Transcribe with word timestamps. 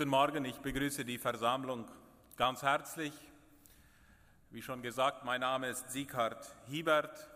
Guten 0.00 0.12
Morgen, 0.12 0.46
ich 0.46 0.56
begrüße 0.56 1.04
die 1.04 1.18
Versammlung 1.18 1.84
ganz 2.34 2.62
herzlich. 2.62 3.12
Wie 4.48 4.62
schon 4.62 4.80
gesagt, 4.80 5.26
mein 5.26 5.42
Name 5.42 5.68
ist 5.68 5.90
Sieghard 5.90 6.56
Hiebert. 6.68 7.28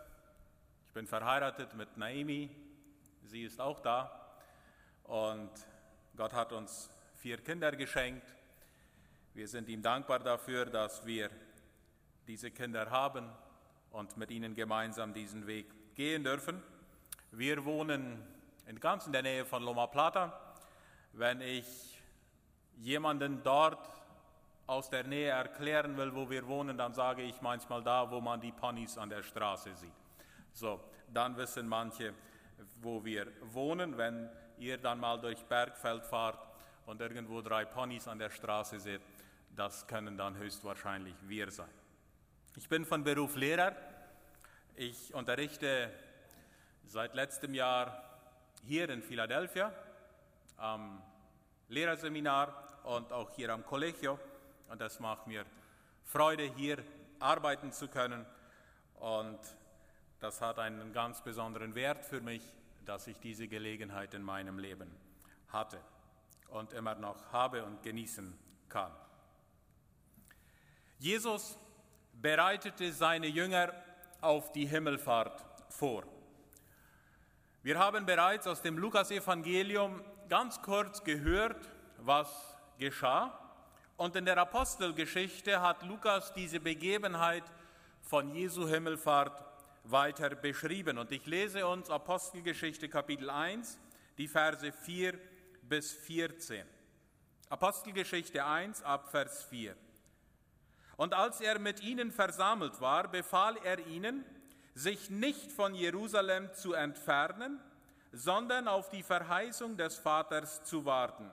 Ich 0.87 0.95
bin 0.95 1.07
verheiratet 1.07 1.75
mit 1.75 1.99
Naomi. 1.99 2.49
Sie 3.27 3.43
ist 3.43 3.61
auch 3.61 3.81
da. 3.81 4.31
Und 5.03 5.51
Gott 6.17 6.33
hat 6.33 6.55
uns 6.55 6.89
vier 7.17 7.37
Kinder 7.37 7.71
geschenkt. 7.73 8.35
Wir 9.35 9.47
sind 9.47 9.69
ihm 9.69 9.83
dankbar 9.83 10.21
dafür, 10.21 10.65
dass 10.65 11.05
wir 11.05 11.29
diese 12.27 12.51
Kinder 12.51 12.91
haben 12.91 13.29
und 13.91 14.17
mit 14.17 14.31
ihnen 14.31 14.55
gemeinsam 14.55 15.13
diesen 15.13 15.47
Weg 15.47 15.67
gehen 15.95 16.25
dürfen. 16.25 16.63
Wir 17.31 17.63
wohnen 17.67 18.27
in 18.67 18.81
ganz 18.81 19.05
in 19.05 19.13
der 19.13 19.23
Nähe 19.23 19.45
von 19.45 19.63
Loma 19.63 19.87
Plata. 19.87 20.57
Wenn 21.13 21.43
ich 21.43 21.94
jemanden 22.79 23.43
dort 23.43 23.91
aus 24.67 24.89
der 24.89 25.05
Nähe 25.05 25.31
erklären 25.31 25.97
will, 25.97 26.15
wo 26.15 26.29
wir 26.31 26.47
wohnen, 26.47 26.77
dann 26.79 26.95
sage 26.95 27.23
ich 27.23 27.41
manchmal 27.43 27.83
da, 27.83 28.11
wo 28.11 28.21
man 28.21 28.41
die 28.41 28.53
Ponys 28.53 28.97
an 28.97 29.11
der 29.11 29.23
Straße 29.23 29.75
sieht. 29.75 29.93
So, 30.53 30.81
dann 31.13 31.37
wissen 31.37 31.69
manche, 31.69 32.15
wo 32.81 33.05
wir 33.05 33.27
wohnen. 33.53 33.99
Wenn 33.99 34.31
ihr 34.59 34.79
dann 34.79 35.01
mal 35.01 35.21
durch 35.21 35.45
Bergfeld 35.45 36.05
fahrt 36.05 36.39
und 36.87 37.01
irgendwo 37.01 37.43
drei 37.43 37.65
Ponys 37.65 38.09
an 38.09 38.19
der 38.19 38.31
Straße 38.31 38.81
seht, 38.81 39.03
das 39.55 39.87
können 39.87 40.17
dann 40.17 40.37
höchstwahrscheinlich 40.37 41.15
wir 41.23 41.51
sein. 41.51 41.71
Ich 42.57 42.69
bin 42.69 42.85
von 42.85 43.05
Beruf 43.05 43.37
Lehrer. 43.37 43.75
Ich 44.77 45.13
unterrichte 45.15 45.91
seit 46.87 47.15
letztem 47.15 47.55
Jahr 47.55 48.03
hier 48.63 48.89
in 48.89 49.03
Philadelphia 49.03 49.73
am 50.57 51.03
Lehrerseminar 51.69 52.74
und 52.85 53.13
auch 53.13 53.31
hier 53.31 53.51
am 53.51 53.65
Collegio. 53.65 54.19
Und 54.69 54.81
das 54.81 55.01
macht 55.01 55.27
mir 55.27 55.45
Freude, 56.05 56.45
hier 56.45 56.79
arbeiten 57.19 57.73
zu 57.73 57.89
können. 57.89 58.25
Und 59.01 59.39
das 60.21 60.41
hat 60.41 60.59
einen 60.59 60.93
ganz 60.93 61.23
besonderen 61.23 61.75
Wert 61.75 62.05
für 62.05 62.21
mich, 62.21 62.43
dass 62.85 63.07
ich 63.07 63.19
diese 63.19 63.49
Gelegenheit 63.49 64.15
in 64.15 64.23
meinem 64.23 64.59
Leben 64.59 64.95
hatte 65.49 65.81
und 66.49 66.73
immer 66.73 66.95
noch 66.95 67.33
habe 67.33 67.65
und 67.65 67.83
genießen 67.83 68.39
kann. 68.69 68.93
Jesus 70.99 71.59
bereitete 72.13 72.93
seine 72.93 73.27
Jünger 73.27 73.73
auf 74.21 74.53
die 74.53 74.67
Himmelfahrt 74.67 75.45
vor. 75.69 76.05
Wir 77.63 77.79
haben 77.79 78.07
bereits 78.07 78.47
aus 78.47 78.63
dem 78.63 78.79
Lukasevangelium 78.79 80.03
ganz 80.29 80.61
kurz 80.63 81.03
gehört, 81.03 81.69
was 81.99 82.54
geschah. 82.79 83.39
Und 83.97 84.17
in 84.17 84.25
der 84.25 84.39
Apostelgeschichte 84.39 85.61
hat 85.61 85.83
Lukas 85.83 86.33
diese 86.35 86.61
Begebenheit 86.61 87.45
von 88.03 88.35
Jesu 88.35 88.69
Himmelfahrt 88.69 89.43
weiter 89.85 90.31
beschrieben. 90.31 90.99
Und 90.99 91.13
ich 91.13 91.27
lese 91.27 91.67
uns 91.67 91.91
Apostelgeschichte 91.91 92.89
Kapitel 92.89 93.31
1, 93.31 93.79
die 94.19 94.29
Verse 94.29 94.73
4 94.73 95.19
bis 95.63 95.93
14. 95.93 96.67
Apostelgeschichte 97.49 98.45
1 98.45 98.83
ab 98.83 99.11
Vers 99.11 99.45
4. 99.45 99.77
Und 100.97 101.15
als 101.15 101.41
er 101.41 101.59
mit 101.59 101.83
ihnen 101.83 102.11
versammelt 102.11 102.81
war, 102.81 103.09
befahl 103.09 103.57
er 103.65 103.87
ihnen, 103.87 104.25
sich 104.75 105.11
nicht 105.11 105.53
von 105.53 105.75
Jerusalem 105.75 106.53
zu 106.55 106.73
entfernen, 106.73 107.61
sondern 108.13 108.69
auf 108.69 108.91
die 108.91 109.03
Verheißung 109.03 109.77
des 109.77 109.99
Vaters 109.99 110.65
zu 110.65 110.85
warten, 110.85 111.31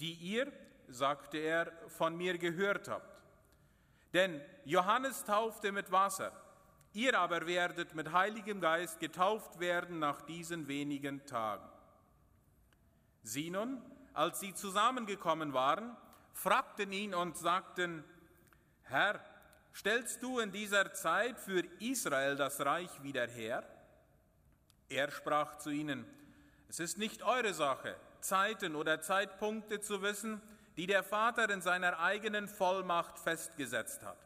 die 0.00 0.14
ihr 0.14 0.52
sagte 0.88 1.38
er, 1.38 1.72
von 1.88 2.16
mir 2.16 2.38
gehört 2.38 2.88
habt. 2.88 3.22
Denn 4.12 4.40
Johannes 4.64 5.24
taufte 5.24 5.72
mit 5.72 5.90
Wasser, 5.90 6.32
ihr 6.92 7.18
aber 7.18 7.46
werdet 7.46 7.94
mit 7.94 8.12
Heiligem 8.12 8.60
Geist 8.60 9.00
getauft 9.00 9.58
werden 9.58 9.98
nach 9.98 10.22
diesen 10.22 10.68
wenigen 10.68 11.26
Tagen. 11.26 11.68
Sie 13.22 13.50
nun, 13.50 13.82
als 14.12 14.40
sie 14.40 14.54
zusammengekommen 14.54 15.52
waren, 15.52 15.96
fragten 16.32 16.92
ihn 16.92 17.14
und 17.14 17.36
sagten, 17.36 18.04
Herr, 18.82 19.18
stellst 19.72 20.22
du 20.22 20.38
in 20.38 20.52
dieser 20.52 20.92
Zeit 20.92 21.40
für 21.40 21.64
Israel 21.80 22.36
das 22.36 22.60
Reich 22.64 23.02
wieder 23.02 23.26
her? 23.26 23.64
Er 24.88 25.10
sprach 25.10 25.56
zu 25.56 25.70
ihnen, 25.70 26.06
es 26.68 26.78
ist 26.78 26.98
nicht 26.98 27.22
eure 27.22 27.54
Sache, 27.54 27.96
Zeiten 28.24 28.74
oder 28.74 29.02
Zeitpunkte 29.02 29.80
zu 29.80 30.00
wissen, 30.00 30.40
die 30.78 30.86
der 30.86 31.02
Vater 31.02 31.50
in 31.50 31.60
seiner 31.60 32.00
eigenen 32.00 32.48
Vollmacht 32.48 33.18
festgesetzt 33.18 34.02
hat. 34.02 34.16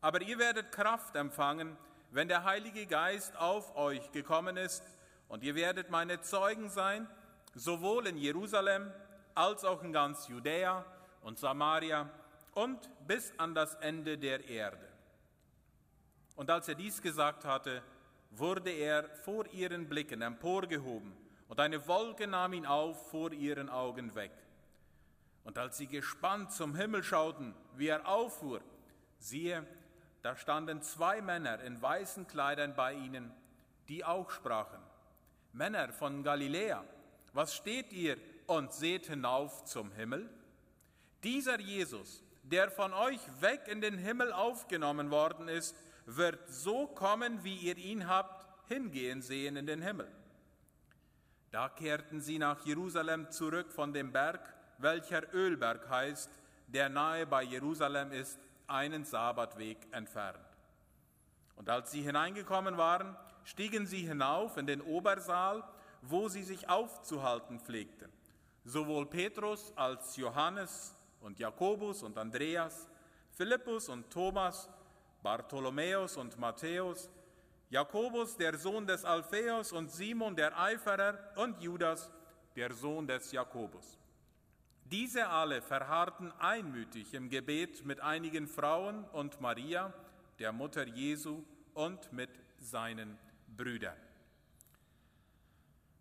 Aber 0.00 0.22
ihr 0.22 0.38
werdet 0.38 0.72
Kraft 0.72 1.14
empfangen, 1.14 1.76
wenn 2.10 2.28
der 2.28 2.44
Heilige 2.44 2.86
Geist 2.86 3.36
auf 3.36 3.76
euch 3.76 4.10
gekommen 4.12 4.56
ist, 4.56 4.82
und 5.28 5.42
ihr 5.42 5.54
werdet 5.54 5.90
meine 5.90 6.20
Zeugen 6.20 6.68
sein, 6.68 7.06
sowohl 7.54 8.06
in 8.06 8.16
Jerusalem 8.16 8.90
als 9.34 9.64
auch 9.64 9.82
in 9.82 9.92
ganz 9.92 10.28
Judäa 10.28 10.84
und 11.22 11.38
Samaria 11.38 12.08
und 12.54 12.90
bis 13.06 13.32
an 13.38 13.54
das 13.54 13.74
Ende 13.76 14.18
der 14.18 14.46
Erde. 14.48 14.88
Und 16.34 16.50
als 16.50 16.68
er 16.68 16.74
dies 16.74 17.00
gesagt 17.00 17.44
hatte, 17.44 17.82
wurde 18.30 18.70
er 18.70 19.08
vor 19.24 19.46
ihren 19.52 19.88
Blicken 19.88 20.22
emporgehoben, 20.22 21.21
und 21.52 21.60
eine 21.60 21.86
Wolke 21.86 22.26
nahm 22.26 22.54
ihn 22.54 22.64
auf 22.64 23.10
vor 23.10 23.30
ihren 23.30 23.68
Augen 23.68 24.14
weg. 24.14 24.32
Und 25.44 25.58
als 25.58 25.76
sie 25.76 25.86
gespannt 25.86 26.50
zum 26.50 26.74
Himmel 26.74 27.02
schauten, 27.02 27.54
wie 27.76 27.88
er 27.88 28.08
auffuhr, 28.08 28.62
siehe, 29.18 29.66
da 30.22 30.34
standen 30.34 30.80
zwei 30.80 31.20
Männer 31.20 31.60
in 31.60 31.82
weißen 31.82 32.26
Kleidern 32.26 32.74
bei 32.74 32.94
ihnen, 32.94 33.30
die 33.88 34.02
auch 34.02 34.30
sprachen, 34.30 34.80
Männer 35.52 35.92
von 35.92 36.22
Galiläa, 36.22 36.84
was 37.34 37.54
steht 37.54 37.92
ihr 37.92 38.16
und 38.46 38.72
seht 38.72 39.08
hinauf 39.08 39.66
zum 39.66 39.92
Himmel? 39.92 40.30
Dieser 41.22 41.60
Jesus, 41.60 42.22
der 42.44 42.70
von 42.70 42.94
euch 42.94 43.20
weg 43.40 43.68
in 43.68 43.82
den 43.82 43.98
Himmel 43.98 44.32
aufgenommen 44.32 45.10
worden 45.10 45.48
ist, 45.48 45.76
wird 46.06 46.48
so 46.48 46.86
kommen, 46.86 47.44
wie 47.44 47.56
ihr 47.56 47.76
ihn 47.76 48.08
habt 48.08 48.46
hingehen 48.70 49.20
sehen 49.20 49.56
in 49.56 49.66
den 49.66 49.82
Himmel. 49.82 50.08
Da 51.52 51.68
kehrten 51.68 52.22
sie 52.22 52.38
nach 52.38 52.64
Jerusalem 52.64 53.30
zurück 53.30 53.70
von 53.70 53.92
dem 53.92 54.10
Berg, 54.10 54.40
welcher 54.78 55.32
Ölberg 55.34 55.88
heißt, 55.88 56.30
der 56.66 56.88
nahe 56.88 57.26
bei 57.26 57.42
Jerusalem 57.42 58.10
ist, 58.10 58.40
einen 58.66 59.04
Sabbatweg 59.04 59.76
entfernt. 59.92 60.38
Und 61.56 61.68
als 61.68 61.90
sie 61.90 62.00
hineingekommen 62.00 62.78
waren, 62.78 63.14
stiegen 63.44 63.86
sie 63.86 64.00
hinauf 64.00 64.56
in 64.56 64.66
den 64.66 64.80
Obersaal, 64.80 65.62
wo 66.00 66.28
sie 66.28 66.42
sich 66.42 66.70
aufzuhalten 66.70 67.60
pflegten. 67.60 68.10
Sowohl 68.64 69.04
Petrus 69.04 69.74
als 69.76 70.16
Johannes 70.16 70.96
und 71.20 71.38
Jakobus 71.38 72.02
und 72.02 72.16
Andreas, 72.16 72.88
Philippus 73.30 73.90
und 73.90 74.08
Thomas, 74.10 74.70
Bartholomäus 75.22 76.16
und 76.16 76.38
Matthäus, 76.38 77.10
Jakobus, 77.72 78.36
der 78.36 78.58
Sohn 78.58 78.86
des 78.86 79.02
Alpheus, 79.02 79.72
und 79.72 79.90
Simon, 79.90 80.36
der 80.36 80.60
Eiferer, 80.60 81.18
und 81.36 81.58
Judas, 81.62 82.10
der 82.54 82.70
Sohn 82.74 83.06
des 83.06 83.32
Jakobus. 83.32 83.98
Diese 84.84 85.26
alle 85.26 85.62
verharrten 85.62 86.32
einmütig 86.38 87.14
im 87.14 87.30
Gebet 87.30 87.82
mit 87.86 87.98
einigen 88.00 88.46
Frauen 88.46 89.04
und 89.04 89.40
Maria, 89.40 89.90
der 90.38 90.52
Mutter 90.52 90.86
Jesu, 90.86 91.44
und 91.72 92.12
mit 92.12 92.28
seinen 92.58 93.18
Brüdern. 93.56 93.96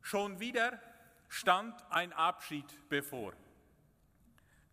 Schon 0.01 0.41
wieder 0.41 0.77
stand 1.29 1.73
ein 1.89 2.11
Abschied 2.11 2.65
bevor. 2.89 3.31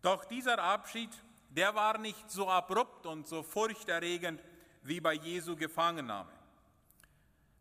Doch 0.01 0.25
dieser 0.25 0.61
Abschied, 0.61 1.11
der 1.49 1.73
war 1.75 1.97
nicht 1.97 2.29
so 2.29 2.49
abrupt 2.49 3.05
und 3.05 3.25
so 3.25 3.41
furchterregend 3.41 4.43
wie 4.83 4.99
bei 4.99 5.13
Jesu 5.13 5.55
Gefangennahme. 5.55 6.38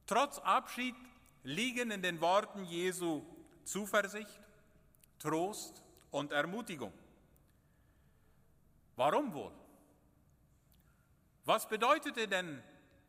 Trotz 0.09 0.39
Abschied 0.39 0.97
liegen 1.43 1.91
in 1.91 2.01
den 2.01 2.19
Worten 2.23 2.65
Jesu 2.65 3.27
Zuversicht, 3.65 4.41
Trost 5.19 5.83
und 6.11 6.33
Ermutigung. 6.33 6.95
Warum 8.97 9.35
wohl? 9.35 9.53
Was 11.45 11.69
bedeutete 11.69 12.27
denn 12.27 12.63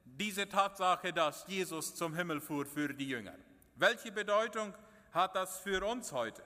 diese 0.04 0.50
Tatsache, 0.50 1.14
dass 1.14 1.48
Jesus 1.48 1.96
zum 1.96 2.14
Himmel 2.16 2.42
fuhr 2.42 2.66
für 2.66 2.94
die 2.94 3.08
Jünger? 3.08 3.36
Welche 3.76 4.12
Bedeutung 4.12 4.74
hat 5.14 5.38
das 5.38 5.60
für 5.60 5.82
uns 5.86 6.12
heute? 6.12 6.44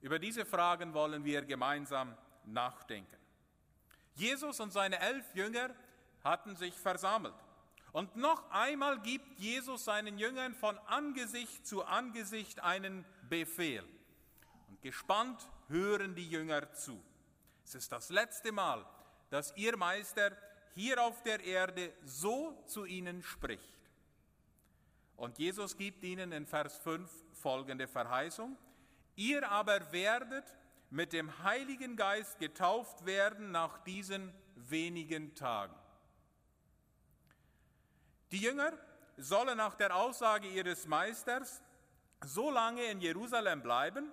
Über 0.00 0.18
diese 0.18 0.46
Fragen 0.46 0.94
wollen 0.94 1.22
wir 1.22 1.42
gemeinsam 1.42 2.16
nachdenken. 2.46 3.18
Jesus 4.14 4.58
und 4.58 4.72
seine 4.72 4.98
elf 5.00 5.34
Jünger 5.34 5.68
hatten 6.24 6.56
sich 6.56 6.74
versammelt. 6.74 7.34
Und 7.92 8.16
noch 8.16 8.50
einmal 8.50 9.00
gibt 9.00 9.38
Jesus 9.38 9.84
seinen 9.84 10.18
Jüngern 10.18 10.54
von 10.54 10.78
Angesicht 10.86 11.66
zu 11.66 11.84
Angesicht 11.84 12.60
einen 12.60 13.04
Befehl. 13.28 13.84
Gespannt 14.80 15.48
hören 15.68 16.14
die 16.14 16.28
Jünger 16.28 16.72
zu. 16.72 17.02
Es 17.64 17.74
ist 17.74 17.92
das 17.92 18.10
letzte 18.10 18.52
Mal, 18.52 18.84
dass 19.30 19.56
ihr 19.56 19.76
Meister 19.76 20.36
hier 20.74 21.02
auf 21.02 21.22
der 21.22 21.42
Erde 21.44 21.92
so 22.04 22.62
zu 22.66 22.84
ihnen 22.84 23.22
spricht. 23.22 23.78
Und 25.16 25.38
Jesus 25.38 25.76
gibt 25.76 26.02
ihnen 26.02 26.32
in 26.32 26.46
Vers 26.46 26.78
5 26.78 27.10
folgende 27.34 27.86
Verheißung. 27.86 28.56
Ihr 29.16 29.48
aber 29.50 29.92
werdet 29.92 30.44
mit 30.90 31.12
dem 31.12 31.42
Heiligen 31.42 31.96
Geist 31.96 32.38
getauft 32.38 33.04
werden 33.04 33.50
nach 33.50 33.78
diesen 33.84 34.32
wenigen 34.56 35.34
Tagen. 35.34 35.74
Die 38.32 38.38
Jünger 38.38 38.72
sollen 39.16 39.56
nach 39.56 39.74
der 39.74 39.94
Aussage 39.94 40.48
ihres 40.48 40.86
Meisters 40.86 41.62
so 42.24 42.50
lange 42.50 42.84
in 42.84 43.00
Jerusalem 43.00 43.62
bleiben, 43.62 44.10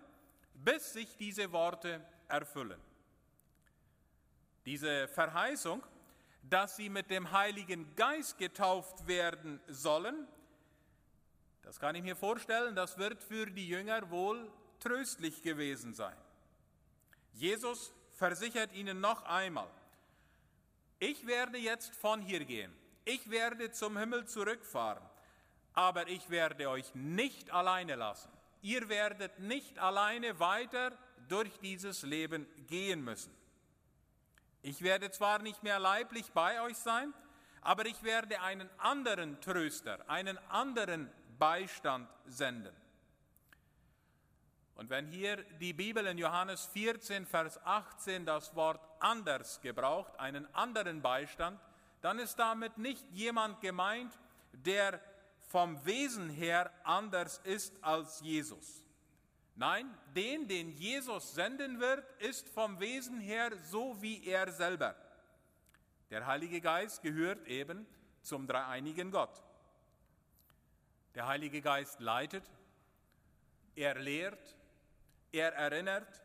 bis 0.54 0.94
sich 0.94 1.16
diese 1.18 1.52
Worte 1.52 2.04
erfüllen. 2.28 2.80
Diese 4.66 5.08
Verheißung, 5.08 5.84
dass 6.42 6.76
sie 6.78 6.90
mit 6.90 7.10
dem 7.10 7.32
Heiligen 7.32 7.96
Geist 7.96 8.38
getauft 8.38 9.08
werden 9.08 9.62
sollen, 9.68 10.28
das 11.62 11.80
kann 11.80 11.96
ich 11.96 12.04
mir 12.04 12.16
vorstellen, 12.16 12.76
das 12.76 12.98
wird 12.98 13.22
für 13.22 13.46
die 13.46 13.68
Jünger 13.68 14.10
wohl 14.10 14.50
tröstlich 14.80 15.42
gewesen 15.42 15.94
sein. 15.94 16.16
Jesus 17.34 17.94
versichert 18.14 18.74
ihnen 18.74 19.02
noch 19.02 19.24
einmal, 19.24 19.70
ich 21.00 21.28
werde 21.28 21.58
jetzt 21.58 21.94
von 21.96 22.22
hier 22.22 22.46
gehen, 22.46 22.74
ich 23.08 23.30
werde 23.30 23.72
zum 23.72 23.98
Himmel 23.98 24.26
zurückfahren, 24.26 25.04
aber 25.74 26.10
ich 26.10 26.30
werde 26.30 26.70
euch 26.70 26.94
nicht 26.94 27.52
alleine 27.52 27.96
lassen. 27.96 28.30
Ihr 28.62 28.90
werdet 28.90 29.40
nicht 29.40 29.80
alleine 29.80 30.40
weiter 30.40 30.92
durch 31.30 31.58
dieses 31.60 32.02
Leben 32.02 32.46
gehen 32.68 33.02
müssen. 33.04 33.34
Ich 34.62 34.82
werde 34.82 35.10
zwar 35.12 35.40
nicht 35.40 35.64
mehr 35.64 35.80
leiblich 35.80 36.32
bei 36.34 36.62
euch 36.62 36.78
sein, 36.78 37.14
aber 37.62 37.86
ich 37.86 38.04
werde 38.04 38.42
einen 38.42 38.70
anderen 38.78 39.40
Tröster, 39.40 40.10
einen 40.10 40.38
anderen 40.50 41.10
Beistand 41.40 42.10
senden. 42.26 42.76
Und 44.76 44.90
wenn 44.90 45.08
hier 45.08 45.38
die 45.60 45.74
Bibel 45.74 46.06
in 46.08 46.18
Johannes 46.18 46.66
14, 46.68 47.26
Vers 47.26 47.58
18 47.64 48.26
das 48.26 48.54
Wort 48.56 48.82
anders 49.00 49.62
gebraucht, 49.62 50.20
einen 50.20 50.54
anderen 50.54 51.02
Beistand, 51.02 51.58
dann 52.08 52.20
ist 52.20 52.40
damit 52.40 52.78
nicht 52.78 53.06
jemand 53.12 53.60
gemeint, 53.60 54.18
der 54.54 55.02
vom 55.42 55.86
Wesen 55.86 56.30
her 56.30 56.72
anders 56.86 57.40
ist 57.40 57.74
als 57.84 58.22
Jesus. 58.22 58.82
Nein, 59.56 59.94
den, 60.16 60.48
den 60.48 60.72
Jesus 60.72 61.36
senden 61.36 61.82
wird, 61.82 62.10
ist 62.22 62.48
vom 62.48 62.80
Wesen 62.80 63.20
her 63.20 63.52
so 63.58 64.02
wie 64.02 64.26
er 64.26 64.50
selber. 64.54 64.96
Der 66.10 66.26
Heilige 66.26 66.62
Geist 66.62 67.02
gehört 67.02 67.46
eben 67.46 67.86
zum 68.22 68.48
dreieinigen 68.48 69.12
Gott. 69.12 69.44
Der 71.14 71.28
Heilige 71.28 71.62
Geist 71.62 72.00
leitet, 72.00 72.46
er 73.76 73.96
lehrt, 73.96 74.56
er 75.34 75.52
erinnert, 75.52 76.24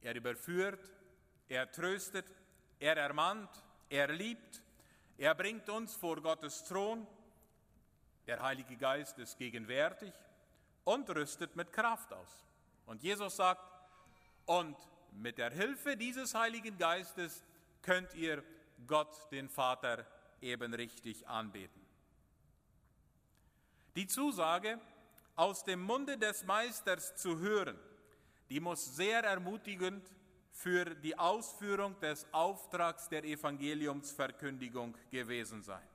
er 0.00 0.16
überführt, 0.16 0.90
er 1.48 1.70
tröstet, 1.70 2.26
er 2.80 2.96
ermahnt, 2.96 3.48
er 3.90 4.08
liebt, 4.08 4.62
er 5.18 5.34
bringt 5.34 5.68
uns 5.68 5.94
vor 5.94 6.22
Gottes 6.22 6.64
Thron. 6.64 7.06
Der 8.26 8.40
Heilige 8.40 8.76
Geist 8.76 9.18
ist 9.18 9.36
gegenwärtig 9.36 10.12
und 10.84 11.10
rüstet 11.10 11.56
mit 11.56 11.72
Kraft 11.72 12.12
aus. 12.12 12.44
Und 12.86 13.02
Jesus 13.02 13.36
sagt, 13.36 13.60
und 14.46 14.76
mit 15.12 15.38
der 15.38 15.50
Hilfe 15.50 15.96
dieses 15.96 16.34
Heiligen 16.34 16.78
Geistes 16.78 17.42
könnt 17.82 18.14
ihr 18.14 18.42
Gott, 18.86 19.30
den 19.30 19.48
Vater, 19.48 20.06
eben 20.40 20.72
richtig 20.72 21.28
anbeten. 21.28 21.84
Die 23.96 24.06
Zusage, 24.06 24.80
aus 25.36 25.64
dem 25.64 25.82
Munde 25.82 26.16
des 26.16 26.44
Meisters 26.44 27.16
zu 27.16 27.38
hören, 27.38 27.78
die 28.48 28.60
muss 28.60 28.96
sehr 28.96 29.22
ermutigend 29.24 30.10
für 30.62 30.84
die 30.84 31.18
Ausführung 31.18 31.98
des 32.00 32.26
Auftrags 32.32 33.08
der 33.08 33.24
Evangeliumsverkündigung 33.24 34.94
gewesen 35.10 35.62
sein. 35.62 35.88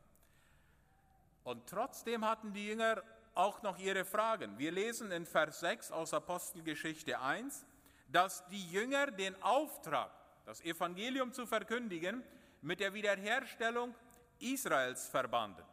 Und 1.43 1.69
trotzdem 1.69 2.25
hatten 2.25 2.51
die 2.51 2.69
Jünger 2.69 3.03
auch 3.35 3.61
noch 3.61 3.77
ihre 3.77 4.05
Fragen. 4.05 4.57
Wir 4.57 4.71
lesen 4.71 5.11
in 5.11 5.27
Vers 5.27 5.59
6 5.59 5.91
aus 5.91 6.15
Apostelgeschichte 6.15 7.19
1, 7.19 7.63
dass 8.07 8.43
die 8.47 8.71
Jünger 8.71 9.11
den 9.11 9.39
Auftrag, 9.43 10.09
das 10.45 10.61
Evangelium 10.61 11.31
zu 11.31 11.45
verkündigen, 11.45 12.23
mit 12.63 12.79
der 12.79 12.95
Wiederherstellung 12.95 13.93
Israels 14.39 15.07
verbanden. 15.07 15.63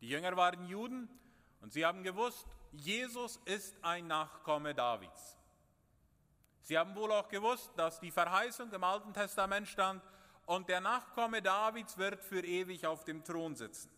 Die 0.00 0.08
Jünger 0.08 0.36
waren 0.36 0.68
Juden 0.68 1.08
und 1.62 1.72
sie 1.72 1.84
haben 1.84 2.04
gewusst, 2.04 2.46
Jesus 2.70 3.40
ist 3.44 3.74
ein 3.82 4.06
Nachkomme 4.06 4.72
Davids. 4.72 5.39
Sie 6.62 6.78
haben 6.78 6.94
wohl 6.94 7.12
auch 7.12 7.28
gewusst, 7.28 7.70
dass 7.76 8.00
die 8.00 8.10
Verheißung 8.10 8.72
im 8.72 8.84
Alten 8.84 9.12
Testament 9.12 9.68
stand 9.68 10.02
und 10.46 10.68
der 10.68 10.80
Nachkomme 10.80 11.42
Davids 11.42 11.96
wird 11.96 12.22
für 12.22 12.44
ewig 12.44 12.86
auf 12.86 13.04
dem 13.04 13.24
Thron 13.24 13.56
sitzen. 13.56 13.90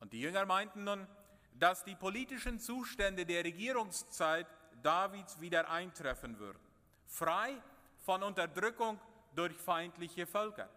Und 0.00 0.12
die 0.12 0.20
Jünger 0.20 0.46
meinten 0.46 0.84
nun, 0.84 1.06
dass 1.54 1.84
die 1.84 1.94
politischen 1.94 2.58
Zustände 2.58 3.26
der 3.26 3.44
Regierungszeit 3.44 4.46
Davids 4.82 5.40
wieder 5.40 5.70
eintreffen 5.70 6.38
würden, 6.38 6.58
frei 7.06 7.54
von 7.98 8.22
Unterdrückung 8.22 8.98
durch 9.34 9.54
feindliche 9.56 10.26
Völker. 10.26 10.68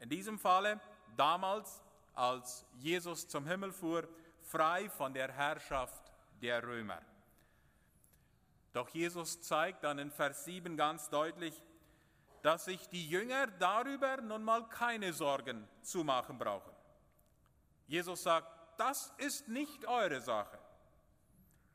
In 0.00 0.08
diesem 0.08 0.38
Falle 0.38 0.80
damals, 1.16 1.82
als 2.14 2.64
Jesus 2.78 3.28
zum 3.28 3.46
Himmel 3.46 3.72
fuhr, 3.72 4.08
frei 4.42 4.88
von 4.88 5.12
der 5.12 5.30
Herrschaft 5.32 6.10
der 6.40 6.62
Römer. 6.62 7.02
Doch 8.76 8.90
Jesus 8.90 9.40
zeigt 9.40 9.84
dann 9.84 9.98
in 9.98 10.10
Vers 10.10 10.44
7 10.44 10.76
ganz 10.76 11.08
deutlich, 11.08 11.62
dass 12.42 12.66
sich 12.66 12.90
die 12.90 13.08
Jünger 13.08 13.46
darüber 13.46 14.18
nun 14.18 14.44
mal 14.44 14.68
keine 14.68 15.14
Sorgen 15.14 15.66
zu 15.80 16.04
machen 16.04 16.36
brauchen. 16.36 16.74
Jesus 17.86 18.22
sagt, 18.22 18.46
das 18.76 19.14
ist 19.16 19.48
nicht 19.48 19.86
eure 19.86 20.20
Sache. 20.20 20.58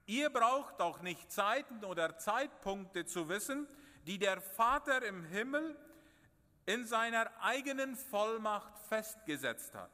Ihr 0.05 0.29
braucht 0.29 0.79
auch 0.79 1.01
nicht 1.01 1.31
Zeiten 1.31 1.83
oder 1.83 2.19
Zeitpunkte 2.19 3.03
zu 3.07 3.27
wissen, 3.29 3.67
die 4.05 4.19
der 4.19 4.39
Vater 4.39 5.03
im 5.03 5.23
Himmel 5.25 5.75
in 6.67 6.85
seiner 6.85 7.31
eigenen 7.41 7.95
Vollmacht 7.95 8.77
festgesetzt 8.77 9.73
hat. 9.73 9.89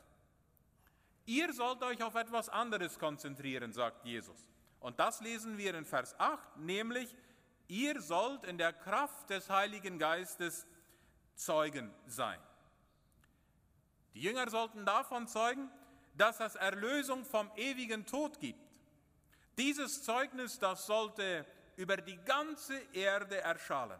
Ihr 1.25 1.53
sollt 1.53 1.81
euch 1.83 2.03
auf 2.03 2.15
etwas 2.15 2.49
anderes 2.49 2.99
konzentrieren, 2.99 3.71
sagt 3.71 4.03
Jesus. 4.03 4.56
Und 4.79 4.99
das 4.99 5.21
lesen 5.21 5.57
wir 5.57 5.73
in 5.75 5.85
Vers 5.85 6.19
8, 6.19 6.57
nämlich, 6.57 7.15
ihr 7.67 8.01
sollt 8.01 8.43
in 8.43 8.57
der 8.57 8.73
Kraft 8.73 9.29
des 9.29 9.49
Heiligen 9.49 9.99
Geistes 9.99 10.65
Zeugen 11.35 11.93
sein. 12.07 12.39
Die 14.13 14.21
Jünger 14.21 14.49
sollten 14.49 14.85
davon 14.85 15.27
zeugen, 15.27 15.69
dass 16.15 16.39
es 16.39 16.55
Erlösung 16.55 17.23
vom 17.23 17.51
ewigen 17.55 18.05
Tod 18.05 18.39
gibt. 18.39 18.59
Dieses 19.57 20.03
Zeugnis, 20.03 20.57
das 20.57 20.87
sollte 20.87 21.45
über 21.75 21.97
die 21.97 22.17
ganze 22.17 22.79
Erde 22.93 23.39
erschallen. 23.39 23.99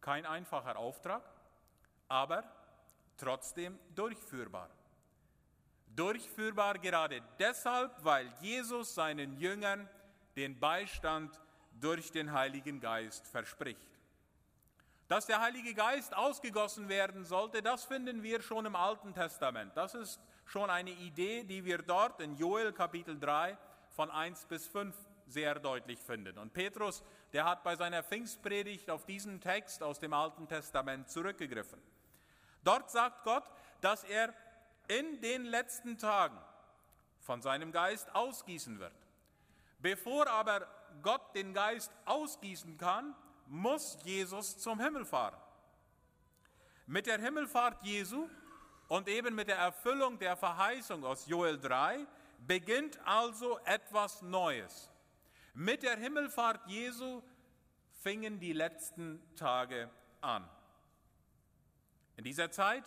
Kein 0.00 0.24
einfacher 0.24 0.76
Auftrag, 0.76 1.22
aber 2.08 2.44
trotzdem 3.18 3.78
durchführbar. 3.94 4.70
Durchführbar 6.00 6.78
gerade 6.78 7.20
deshalb, 7.38 7.92
weil 8.02 8.26
Jesus 8.40 8.94
seinen 8.94 9.36
Jüngern 9.36 9.86
den 10.34 10.58
Beistand 10.58 11.38
durch 11.78 12.10
den 12.10 12.32
Heiligen 12.32 12.80
Geist 12.80 13.26
verspricht. 13.26 13.86
Dass 15.08 15.26
der 15.26 15.42
Heilige 15.42 15.74
Geist 15.74 16.16
ausgegossen 16.16 16.88
werden 16.88 17.26
sollte, 17.26 17.60
das 17.60 17.84
finden 17.84 18.22
wir 18.22 18.40
schon 18.40 18.64
im 18.64 18.76
Alten 18.76 19.12
Testament. 19.12 19.76
Das 19.76 19.94
ist 19.94 20.18
schon 20.46 20.70
eine 20.70 20.88
Idee, 20.88 21.44
die 21.44 21.66
wir 21.66 21.82
dort 21.82 22.22
in 22.22 22.34
Joel 22.34 22.72
Kapitel 22.72 23.20
3 23.20 23.58
von 23.90 24.10
1 24.10 24.46
bis 24.46 24.66
5 24.68 24.96
sehr 25.26 25.56
deutlich 25.56 25.98
finden. 26.00 26.38
Und 26.38 26.54
Petrus, 26.54 27.02
der 27.34 27.44
hat 27.44 27.62
bei 27.62 27.76
seiner 27.76 28.02
Pfingstpredigt 28.02 28.88
auf 28.88 29.04
diesen 29.04 29.38
Text 29.38 29.82
aus 29.82 29.98
dem 29.98 30.14
Alten 30.14 30.48
Testament 30.48 31.10
zurückgegriffen. 31.10 31.82
Dort 32.64 32.90
sagt 32.90 33.22
Gott, 33.24 33.44
dass 33.82 34.02
er 34.04 34.32
in 34.90 35.20
den 35.20 35.44
letzten 35.44 35.98
Tagen 35.98 36.36
von 37.20 37.40
seinem 37.42 37.70
Geist 37.70 38.12
ausgießen 38.12 38.80
wird. 38.80 38.92
Bevor 39.78 40.26
aber 40.26 40.66
Gott 41.02 41.34
den 41.36 41.54
Geist 41.54 41.92
ausgießen 42.06 42.76
kann, 42.76 43.14
muss 43.46 43.98
Jesus 44.02 44.58
zum 44.58 44.80
Himmel 44.80 45.04
fahren. 45.04 45.40
Mit 46.86 47.06
der 47.06 47.20
Himmelfahrt 47.20 47.84
Jesu 47.84 48.28
und 48.88 49.06
eben 49.08 49.36
mit 49.36 49.46
der 49.46 49.58
Erfüllung 49.58 50.18
der 50.18 50.36
Verheißung 50.36 51.04
aus 51.04 51.28
Joel 51.28 51.60
3 51.60 52.04
beginnt 52.48 52.98
also 53.06 53.60
etwas 53.64 54.22
Neues. 54.22 54.90
Mit 55.54 55.84
der 55.84 55.96
Himmelfahrt 55.98 56.66
Jesu 56.66 57.22
fingen 58.02 58.40
die 58.40 58.52
letzten 58.52 59.22
Tage 59.36 59.88
an. 60.20 60.48
In 62.16 62.24
dieser 62.24 62.50
Zeit 62.50 62.82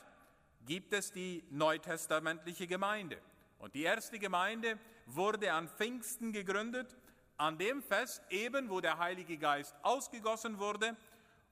gibt 0.66 0.94
es 0.94 1.12
die 1.12 1.44
neutestamentliche 1.50 2.68
Gemeinde. 2.68 3.20
Und 3.60 3.76
die 3.76 3.84
erste 3.84 4.20
Gemeinde 4.20 4.78
wurde 5.06 5.52
an 5.52 5.70
Pfingsten 5.70 6.32
gegründet, 6.32 6.96
an 7.38 7.58
dem 7.58 7.82
Fest 7.82 8.22
eben, 8.30 8.70
wo 8.70 8.80
der 8.82 8.98
Heilige 8.98 9.38
Geist 9.38 9.76
ausgegossen 9.82 10.60
wurde. 10.60 10.96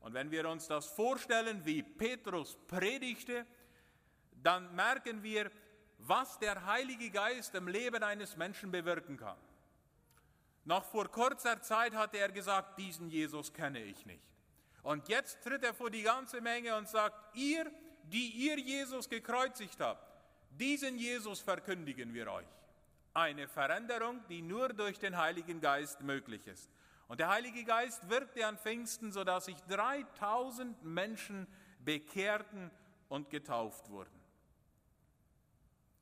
Und 0.02 0.14
wenn 0.14 0.32
wir 0.32 0.48
uns 0.50 0.68
das 0.68 0.88
vorstellen, 0.88 1.66
wie 1.66 1.84
Petrus 1.84 2.58
predigte, 2.68 3.46
dann 4.42 4.74
merken 4.76 5.22
wir, 5.24 5.52
was 6.00 6.40
der 6.40 6.66
Heilige 6.66 7.10
Geist 7.10 7.54
im 7.56 7.68
Leben 7.68 8.04
eines 8.04 8.36
Menschen 8.36 8.72
bewirken 8.72 9.18
kann. 9.18 9.38
Noch 10.66 10.84
vor 10.86 11.08
kurzer 11.10 11.62
Zeit 11.62 11.94
hatte 11.94 12.18
er 12.18 12.30
gesagt, 12.30 12.78
diesen 12.78 13.10
Jesus 13.10 13.52
kenne 13.54 13.84
ich 13.84 14.06
nicht. 14.06 14.24
Und 14.84 15.08
jetzt 15.10 15.42
tritt 15.44 15.64
er 15.64 15.74
vor 15.74 15.90
die 15.90 16.04
ganze 16.04 16.42
Menge 16.42 16.76
und 16.76 16.88
sagt, 16.88 17.36
ihr, 17.36 17.72
die 18.04 18.30
ihr 18.30 18.58
Jesus 18.60 19.10
gekreuzigt 19.10 19.80
habt, 19.80 20.08
diesen 20.52 20.98
Jesus 20.98 21.40
verkündigen 21.40 22.14
wir 22.14 22.32
euch. 22.32 22.48
Eine 23.14 23.48
Veränderung, 23.48 24.22
die 24.30 24.42
nur 24.42 24.70
durch 24.70 25.00
den 25.00 25.18
Heiligen 25.18 25.60
Geist 25.60 26.02
möglich 26.02 26.46
ist. 26.48 26.70
Und 27.08 27.20
der 27.20 27.30
Heilige 27.30 27.66
Geist 27.66 28.08
wirkte 28.10 28.46
an 28.46 28.58
Pfingsten, 28.58 29.12
sodass 29.12 29.46
sich 29.46 29.58
3000 29.68 30.82
Menschen 30.84 31.46
bekehrten 31.84 32.72
und 33.10 33.30
getauft 33.30 33.90
wurden. 33.90 34.22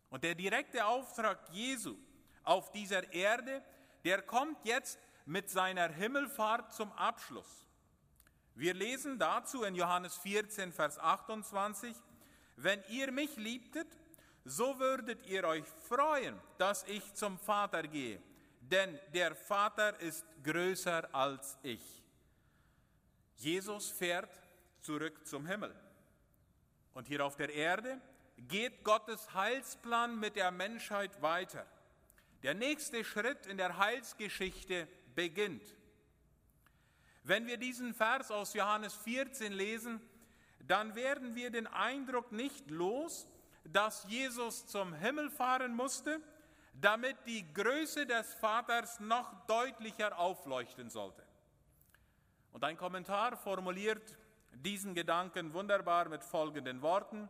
Und 0.10 0.24
der 0.24 0.36
direkte 0.36 0.86
Auftrag 0.86 1.39
Jesu 1.51 1.96
auf 2.44 2.72
dieser 2.72 3.12
Erde, 3.13 3.63
der 4.03 4.22
kommt 4.22 4.63
jetzt 4.65 5.00
mit 5.25 5.50
seiner 5.50 5.89
Himmelfahrt 5.89 6.74
zum 6.74 6.91
Abschluss. 6.94 7.65
Wir 8.56 8.74
lesen 8.74 9.18
dazu 9.18 9.63
in 9.63 9.75
Johannes 9.75 10.18
14, 10.18 10.74
Vers 10.74 11.00
28, 11.00 11.96
wenn 12.58 12.84
ihr 12.89 13.12
mich 13.12 13.36
liebtet, 13.38 13.88
so 14.44 14.79
würdet 14.79 15.25
ihr 15.27 15.46
euch 15.46 15.65
freuen, 15.88 16.39
dass 16.58 16.84
ich 16.84 17.13
zum 17.13 17.38
Vater 17.38 17.84
gehe, 17.84 18.22
denn 18.60 19.00
der 19.13 19.36
Vater 19.36 20.00
ist 20.01 20.25
größer 20.44 21.13
als 21.13 21.58
ich. 21.63 22.03
Jesus 23.36 23.89
fährt 23.89 24.41
zurück 24.82 25.25
zum 25.25 25.46
Himmel. 25.46 25.74
Und 26.94 27.08
hier 27.08 27.25
auf 27.25 27.36
der 27.36 27.53
Erde 27.53 28.01
geht 28.48 28.84
Gottes 28.84 29.34
Heilsplan 29.34 30.20
mit 30.20 30.36
der 30.36 30.51
Menschheit 30.51 31.22
weiter. 31.22 31.65
Der 32.44 32.53
nächste 32.53 33.03
Schritt 33.03 33.46
in 33.48 33.58
der 33.58 33.77
Heilsgeschichte 33.77 34.88
beginnt. 35.15 35.75
Wenn 37.24 37.48
wir 37.48 37.58
diesen 37.58 37.94
Vers 37.94 38.32
aus 38.32 38.54
Johannes 38.54 38.96
14 38.96 39.54
lesen, 39.54 40.02
dann 40.60 40.96
werden 40.96 41.36
wir 41.36 41.52
den 41.52 41.68
Eindruck 41.68 42.32
nicht 42.32 42.70
los, 42.70 43.28
dass 43.64 44.06
Jesus 44.08 44.66
zum 44.68 44.94
Himmel 44.94 45.30
fahren 45.30 45.76
musste, 45.76 46.22
damit 46.74 47.18
die 47.26 47.52
Größe 47.54 48.06
des 48.06 48.34
Vaters 48.36 49.00
noch 49.00 49.46
deutlicher 49.48 50.18
aufleuchten 50.18 50.90
sollte. 50.90 51.24
Und 52.52 52.64
ein 52.64 52.78
Kommentar 52.78 53.38
formuliert 53.38 54.18
diesen 54.54 54.96
Gedanken 54.96 55.54
wunderbar 55.54 56.10
mit 56.10 56.24
folgenden 56.24 56.82
Worten 56.82 57.30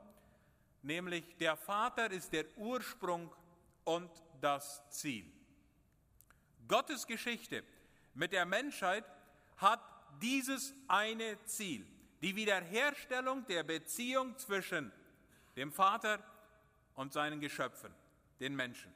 nämlich 0.82 1.38
der 1.38 1.56
Vater 1.56 2.12
ist 2.12 2.32
der 2.34 2.46
Ursprung 2.58 3.34
und 3.84 4.12
das 4.42 4.88
Ziel. 4.90 5.26
Gottes 6.68 7.06
Geschichte 7.06 7.64
mit 8.14 8.32
der 8.32 8.46
Menschheit 8.46 9.06
hat 9.60 9.82
dieses 10.22 10.74
eine 10.88 11.44
Ziel, 11.46 11.86
die 12.22 12.36
Wiederherstellung 12.36 13.46
der 13.46 13.64
Beziehung 13.64 14.38
zwischen 14.38 14.92
dem 15.56 15.72
Vater 15.72 16.20
und 16.96 17.14
seinen 17.14 17.40
Geschöpfen, 17.40 17.94
den 18.40 18.56
Menschen. 18.56 18.94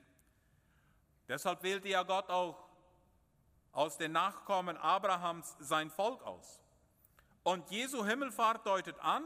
Deshalb 1.27 1.63
wählte 1.63 1.87
ja 1.87 2.03
Gott 2.03 2.29
auch 2.29 2.67
aus 3.71 3.97
den 3.97 4.11
Nachkommen 4.11 4.77
Abrahams 4.77 5.55
sein 5.59 5.89
Volk 5.89 6.21
aus. 6.23 6.61
Und 7.43 7.69
Jesu 7.71 8.05
Himmelfahrt 8.05 8.65
deutet 8.65 8.99
an, 8.99 9.23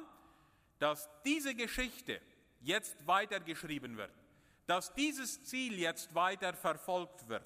dass 0.79 1.09
diese 1.25 1.53
Geschichte 1.55 2.21
jetzt 2.61 3.05
weitergeschrieben 3.05 3.97
wird, 3.97 4.11
dass 4.65 4.93
dieses 4.93 5.43
Ziel 5.43 5.79
jetzt 5.79 6.13
weiter 6.15 6.53
verfolgt 6.53 7.27
wird. 7.27 7.45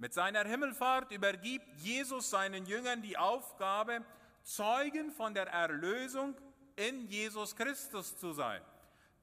Mit 0.00 0.14
seiner 0.14 0.46
Himmelfahrt 0.46 1.12
übergibt 1.12 1.76
Jesus 1.76 2.30
seinen 2.30 2.64
Jüngern 2.64 3.02
die 3.02 3.18
Aufgabe, 3.18 4.02
Zeugen 4.42 5.10
von 5.10 5.34
der 5.34 5.46
Erlösung 5.48 6.34
in 6.74 7.06
Jesus 7.06 7.54
Christus 7.54 8.16
zu 8.16 8.32
sein. 8.32 8.62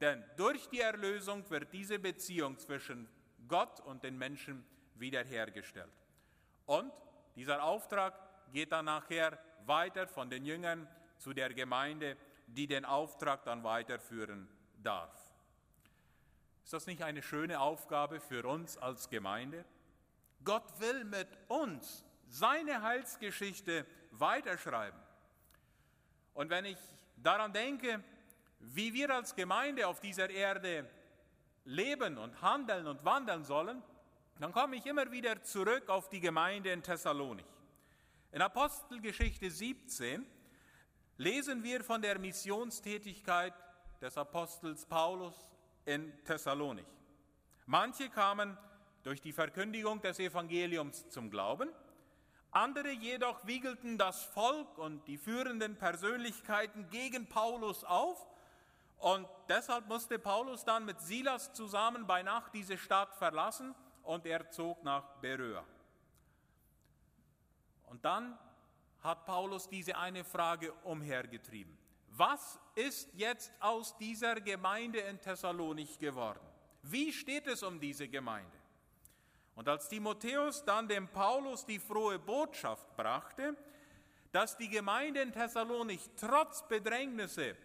Denn 0.00 0.24
durch 0.36 0.68
die 0.68 0.80
Erlösung 0.80 1.50
wird 1.50 1.72
diese 1.72 1.98
Beziehung 1.98 2.56
zwischen 2.60 3.08
Gott 3.48 3.80
und 3.80 4.04
den 4.04 4.16
Menschen 4.16 4.64
wiederhergestellt. 4.94 5.90
Und 6.64 6.92
dieser 7.34 7.64
Auftrag 7.64 8.14
geht 8.52 8.70
dann 8.70 8.84
nachher 8.84 9.36
weiter 9.66 10.06
von 10.06 10.30
den 10.30 10.44
Jüngern 10.44 10.86
zu 11.16 11.32
der 11.32 11.52
Gemeinde, 11.54 12.16
die 12.46 12.68
den 12.68 12.84
Auftrag 12.84 13.42
dann 13.42 13.64
weiterführen 13.64 14.48
darf. 14.80 15.12
Ist 16.62 16.72
das 16.72 16.86
nicht 16.86 17.02
eine 17.02 17.20
schöne 17.20 17.58
Aufgabe 17.58 18.20
für 18.20 18.46
uns 18.46 18.78
als 18.78 19.10
Gemeinde? 19.10 19.64
Gott 20.48 20.80
will 20.80 21.04
mit 21.04 21.28
uns 21.48 22.06
seine 22.26 22.80
Heilsgeschichte 22.80 23.84
weiterschreiben. 24.12 24.98
Und 26.32 26.48
wenn 26.48 26.64
ich 26.64 26.78
daran 27.18 27.52
denke, 27.52 28.02
wie 28.60 28.94
wir 28.94 29.14
als 29.14 29.36
Gemeinde 29.36 29.86
auf 29.86 30.00
dieser 30.00 30.30
Erde 30.30 30.88
leben 31.66 32.16
und 32.16 32.40
handeln 32.40 32.86
und 32.86 33.04
wandeln 33.04 33.44
sollen, 33.44 33.82
dann 34.40 34.50
komme 34.52 34.76
ich 34.76 34.86
immer 34.86 35.12
wieder 35.12 35.42
zurück 35.42 35.90
auf 35.90 36.08
die 36.08 36.20
Gemeinde 36.20 36.72
in 36.72 36.82
Thessalonik. 36.82 37.44
In 38.32 38.40
Apostelgeschichte 38.40 39.50
17 39.50 40.24
lesen 41.18 41.62
wir 41.62 41.84
von 41.84 42.00
der 42.00 42.18
Missionstätigkeit 42.18 43.52
des 44.00 44.16
Apostels 44.16 44.86
Paulus 44.86 45.46
in 45.84 46.10
Thessalonik. 46.24 46.86
Manche 47.66 48.08
kamen 48.08 48.56
durch 49.08 49.22
die 49.22 49.32
Verkündigung 49.32 50.02
des 50.02 50.18
Evangeliums 50.18 51.08
zum 51.08 51.30
Glauben, 51.30 51.70
andere 52.50 52.90
jedoch 52.90 53.46
wiegelten 53.46 53.96
das 53.96 54.22
Volk 54.22 54.76
und 54.76 55.08
die 55.08 55.16
führenden 55.16 55.76
Persönlichkeiten 55.76 56.90
gegen 56.90 57.26
Paulus 57.26 57.84
auf 57.84 58.26
und 58.98 59.26
deshalb 59.48 59.88
musste 59.88 60.18
Paulus 60.18 60.66
dann 60.66 60.84
mit 60.84 61.00
Silas 61.00 61.54
zusammen 61.54 62.06
bei 62.06 62.22
Nacht 62.22 62.52
diese 62.52 62.76
Stadt 62.76 63.14
verlassen 63.14 63.74
und 64.02 64.26
er 64.26 64.50
zog 64.50 64.84
nach 64.84 65.08
Beröa. 65.22 65.64
Und 67.86 68.04
dann 68.04 68.38
hat 69.02 69.24
Paulus 69.24 69.70
diese 69.70 69.96
eine 69.96 70.22
Frage 70.22 70.74
umhergetrieben 70.84 71.78
was 72.18 72.58
ist 72.74 73.08
jetzt 73.14 73.52
aus 73.60 73.96
dieser 73.96 74.40
Gemeinde 74.40 74.98
in 74.98 75.20
Thessalonik 75.20 76.00
geworden? 76.00 76.40
Wie 76.82 77.12
steht 77.12 77.46
es 77.46 77.62
um 77.62 77.78
diese 77.78 78.08
Gemeinde? 78.08 78.57
Und 79.58 79.68
als 79.68 79.88
Timotheus 79.88 80.64
dann 80.64 80.86
dem 80.86 81.08
Paulus 81.08 81.66
die 81.66 81.80
frohe 81.80 82.16
Botschaft 82.16 82.96
brachte, 82.96 83.56
dass 84.30 84.56
die 84.56 84.68
Gemeinde 84.68 85.20
in 85.20 85.32
Thessalonik 85.32 85.98
trotz 86.16 86.62
Bedrängnisse 86.68 87.56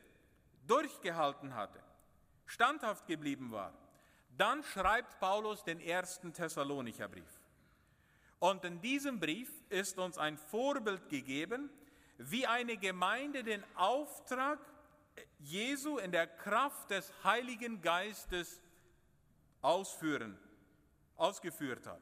durchgehalten 0.65 1.53
hatte, 1.53 1.79
standhaft 2.47 3.05
geblieben 3.05 3.51
war, 3.51 3.75
dann 4.35 4.63
schreibt 4.63 5.19
Paulus 5.19 5.63
den 5.63 5.79
ersten 5.79 6.33
Thessalonicher 6.33 7.07
Brief. 7.07 7.39
Und 8.39 8.65
in 8.65 8.81
diesem 8.81 9.19
Brief 9.19 9.51
ist 9.69 9.99
uns 9.99 10.17
ein 10.17 10.39
Vorbild 10.39 11.09
gegeben, 11.09 11.69
wie 12.17 12.47
eine 12.47 12.75
Gemeinde 12.77 13.43
den 13.43 13.63
Auftrag 13.75 14.57
Jesu 15.37 15.99
in 15.99 16.11
der 16.11 16.25
Kraft 16.25 16.89
des 16.89 17.13
Heiligen 17.23 17.83
Geistes 17.83 18.63
ausführen, 19.61 20.39
ausgeführt 21.17 21.85
hat. 21.87 22.01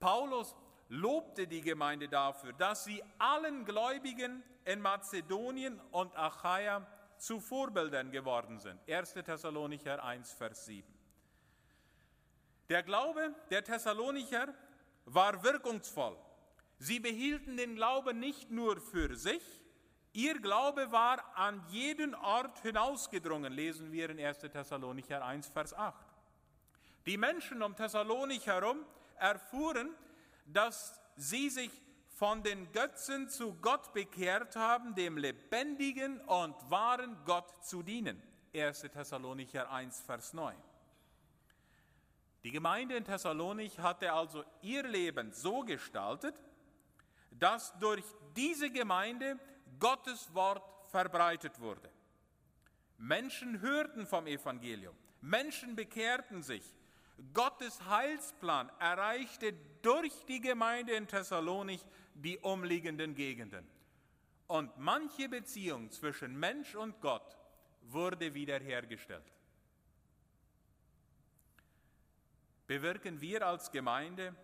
Paulus 0.00 0.54
lobte 0.88 1.46
die 1.46 1.60
Gemeinde 1.60 2.08
dafür, 2.08 2.52
dass 2.52 2.84
sie 2.84 3.02
allen 3.18 3.64
Gläubigen 3.64 4.42
in 4.64 4.80
Mazedonien 4.80 5.80
und 5.90 6.16
Achaia 6.16 6.86
zu 7.18 7.40
Vorbildern 7.40 8.10
geworden 8.10 8.58
sind. 8.58 8.80
1. 8.88 9.14
Thessalonicher 9.14 10.02
1, 10.02 10.32
Vers 10.32 10.66
7. 10.66 10.86
Der 12.68 12.82
Glaube 12.82 13.34
der 13.50 13.64
Thessalonicher 13.64 14.54
war 15.06 15.42
wirkungsvoll. 15.42 16.16
Sie 16.78 17.00
behielten 17.00 17.56
den 17.56 17.74
Glauben 17.74 18.20
nicht 18.20 18.50
nur 18.50 18.80
für 18.80 19.16
sich, 19.16 19.42
ihr 20.12 20.38
Glaube 20.40 20.92
war 20.92 21.36
an 21.36 21.64
jeden 21.68 22.14
Ort 22.14 22.60
hinausgedrungen, 22.60 23.52
lesen 23.52 23.90
wir 23.90 24.10
in 24.10 24.20
1. 24.20 24.38
Thessalonicher 24.38 25.24
1, 25.24 25.48
Vers 25.48 25.74
8. 25.74 26.07
Die 27.08 27.16
Menschen 27.16 27.62
um 27.62 27.74
Thessalonik 27.74 28.44
herum 28.44 28.84
erfuhren, 29.16 29.94
dass 30.44 31.00
sie 31.16 31.48
sich 31.48 31.70
von 32.10 32.42
den 32.42 32.70
Götzen 32.72 33.30
zu 33.30 33.54
Gott 33.62 33.94
bekehrt 33.94 34.56
haben, 34.56 34.94
dem 34.94 35.16
lebendigen 35.16 36.20
und 36.20 36.54
wahren 36.70 37.16
Gott 37.24 37.64
zu 37.64 37.82
dienen. 37.82 38.22
1. 38.54 38.82
Thessalonicher 38.92 39.70
1, 39.70 40.02
Vers 40.02 40.34
9. 40.34 40.54
Die 42.44 42.50
Gemeinde 42.50 42.96
in 42.96 43.06
Thessalonich 43.06 43.78
hatte 43.78 44.12
also 44.12 44.44
ihr 44.60 44.82
Leben 44.82 45.32
so 45.32 45.60
gestaltet, 45.60 46.34
dass 47.30 47.72
durch 47.78 48.04
diese 48.36 48.68
Gemeinde 48.68 49.38
Gottes 49.78 50.34
Wort 50.34 50.62
verbreitet 50.90 51.58
wurde. 51.58 51.88
Menschen 52.98 53.62
hörten 53.62 54.06
vom 54.06 54.26
Evangelium, 54.26 54.94
Menschen 55.22 55.74
bekehrten 55.74 56.42
sich. 56.42 56.74
Gottes 57.34 57.84
Heilsplan 57.86 58.70
erreichte 58.78 59.52
durch 59.82 60.24
die 60.26 60.40
Gemeinde 60.40 60.92
in 60.92 61.08
Thessalonich 61.08 61.84
die 62.14 62.38
umliegenden 62.38 63.14
Gegenden. 63.14 63.66
Und 64.46 64.78
manche 64.78 65.28
Beziehung 65.28 65.90
zwischen 65.90 66.38
Mensch 66.38 66.74
und 66.74 67.00
Gott 67.00 67.36
wurde 67.82 68.34
wiederhergestellt. 68.34 69.32
Bewirken 72.66 73.20
wir 73.20 73.46
als 73.46 73.70
Gemeinde 73.70 74.34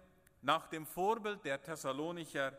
nach 0.43 0.67
dem 0.67 0.87
Vorbild 0.87 1.45
der 1.45 1.63
Thessalonicher 1.63 2.53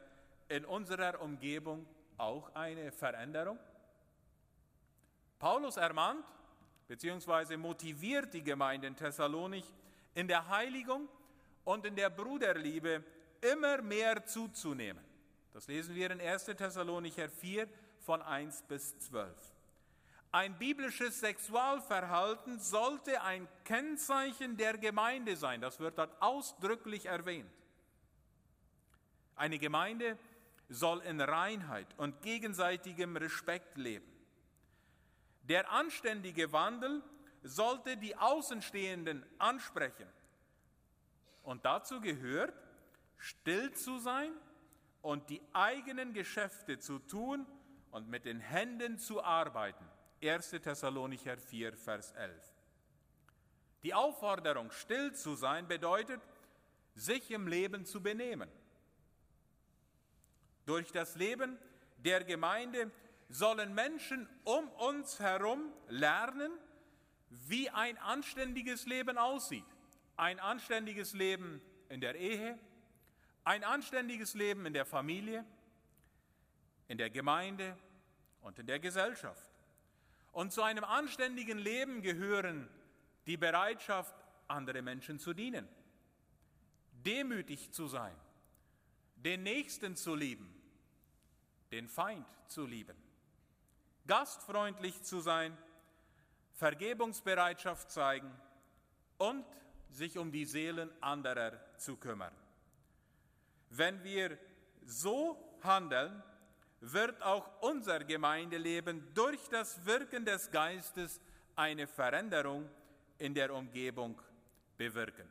in 0.48 0.64
unserer 0.64 1.20
Umgebung 1.22 1.86
auch 2.18 2.54
eine 2.56 2.92
Veränderung? 2.92 3.60
Paulus 5.40 5.78
ermahnt 5.78 6.26
bzw. 6.88 7.58
motiviert 7.58 8.34
die 8.34 8.44
Gemeinde 8.44 8.88
in 8.88 8.96
Thessalonich 8.96 9.66
in 10.16 10.28
der 10.28 10.50
Heiligung 10.50 11.08
und 11.64 11.86
in 11.86 11.96
der 11.96 12.10
Bruderliebe 12.10 13.04
immer 13.42 13.82
mehr 13.82 14.26
zuzunehmen. 14.26 15.04
Das 15.54 15.68
lesen 15.68 15.96
wir 15.96 16.10
in 16.12 16.20
1. 16.20 16.46
Thessalonicher 16.46 17.30
4 17.30 17.68
von 18.00 18.22
1 18.22 18.64
bis 18.64 18.98
12. 19.00 19.32
Ein 20.32 20.58
biblisches 20.58 21.22
Sexualverhalten 21.22 22.60
sollte 22.60 23.22
ein 23.22 23.48
Kennzeichen 23.64 24.58
der 24.58 24.78
Gemeinde 24.78 25.38
sein. 25.38 25.62
Das 25.62 25.80
wird 25.80 25.98
dort 25.98 26.22
ausdrücklich 26.22 27.06
erwähnt. 27.06 27.50
Eine 29.38 29.60
Gemeinde 29.60 30.18
soll 30.68 31.02
in 31.04 31.22
Reinheit 31.22 31.88
und 31.98 32.22
gegenseitigem 32.22 33.16
Respekt 33.16 33.78
leben. 33.78 34.12
Der 35.44 35.72
anständige 35.72 36.52
Wandel 36.52 37.02
sollte 37.46 37.96
die 37.96 38.16
Außenstehenden 38.18 39.26
ansprechen. 39.38 40.08
Und 41.44 41.64
dazu 41.64 42.02
gehört, 42.02 42.54
still 43.18 43.72
zu 43.74 44.00
sein 44.00 44.32
und 45.02 45.30
die 45.30 45.42
eigenen 45.54 46.14
Geschäfte 46.14 46.80
zu 46.80 47.00
tun 47.00 47.46
und 47.92 48.10
mit 48.10 48.26
den 48.26 48.40
Händen 48.40 48.98
zu 48.98 49.24
arbeiten. 49.24 49.86
1. 50.24 50.50
Thessalonicher 50.50 51.38
4, 51.38 51.74
Vers 51.78 52.12
11. 52.14 52.44
Die 53.84 53.94
Aufforderung, 53.94 54.72
still 54.72 55.14
zu 55.14 55.36
sein, 55.36 55.68
bedeutet, 55.68 56.20
sich 56.96 57.30
im 57.30 57.48
Leben 57.48 57.86
zu 57.86 58.02
benehmen. 58.02 58.50
Durch 60.66 60.92
das 60.92 61.16
Leben 61.16 61.60
der 61.98 62.24
Gemeinde 62.24 62.90
sollen 63.30 63.76
Menschen 63.76 64.28
um 64.44 64.68
uns 64.70 65.20
herum 65.20 65.72
lernen, 65.88 66.52
wie 67.48 67.70
ein 67.70 67.98
anständiges 67.98 68.86
Leben 68.86 69.18
aussieht. 69.18 69.66
Ein 70.18 70.40
anständiges 70.40 71.14
Leben 71.14 71.62
in 71.90 72.02
der 72.02 72.16
Ehe, 72.16 72.58
ein 73.44 73.64
anständiges 73.64 74.34
Leben 74.34 74.66
in 74.66 74.74
der 74.74 74.86
Familie, 74.86 75.46
in 76.88 76.98
der 76.98 77.10
Gemeinde 77.10 77.78
und 78.42 78.60
in 78.60 78.68
der 78.68 78.80
Gesellschaft. 78.80 79.50
Und 80.32 80.52
zu 80.52 80.64
einem 80.64 80.84
anständigen 80.84 81.58
Leben 81.58 82.02
gehören 82.02 82.70
die 83.26 83.38
Bereitschaft, 83.38 84.16
andere 84.48 84.82
Menschen 84.82 85.20
zu 85.20 85.34
dienen, 85.34 85.68
demütig 86.92 87.72
zu 87.72 87.88
sein, 87.88 88.16
den 89.16 89.44
Nächsten 89.44 89.96
zu 89.96 90.14
lieben, 90.14 90.54
den 91.72 91.88
Feind 91.88 92.28
zu 92.48 92.66
lieben, 92.66 92.98
gastfreundlich 94.08 95.02
zu 95.04 95.20
sein, 95.20 95.58
Vergebungsbereitschaft 96.56 97.92
zeigen 97.92 98.32
und 99.18 99.46
sich 99.90 100.18
um 100.18 100.32
die 100.32 100.46
Seelen 100.46 100.92
anderer 101.02 101.54
zu 101.78 101.98
kümmern. 101.98 102.34
Wenn 103.70 104.04
wir 104.04 104.38
so 104.86 105.38
handeln, 105.62 106.24
wird 106.82 107.22
auch 107.24 107.50
unser 107.62 108.04
Gemeindeleben 108.04 109.08
durch 109.14 109.50
das 109.50 109.86
Wirken 109.86 110.26
des 110.26 110.52
Geistes 110.52 111.20
eine 111.56 111.88
Veränderung 111.88 112.70
in 113.18 113.34
der 113.34 113.54
Umgebung 113.54 114.22
bewirken. 114.78 115.28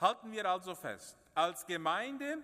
Halten 0.00 0.32
wir 0.32 0.48
also 0.48 0.74
fest, 0.74 1.16
als 1.34 1.66
Gemeinde 1.66 2.38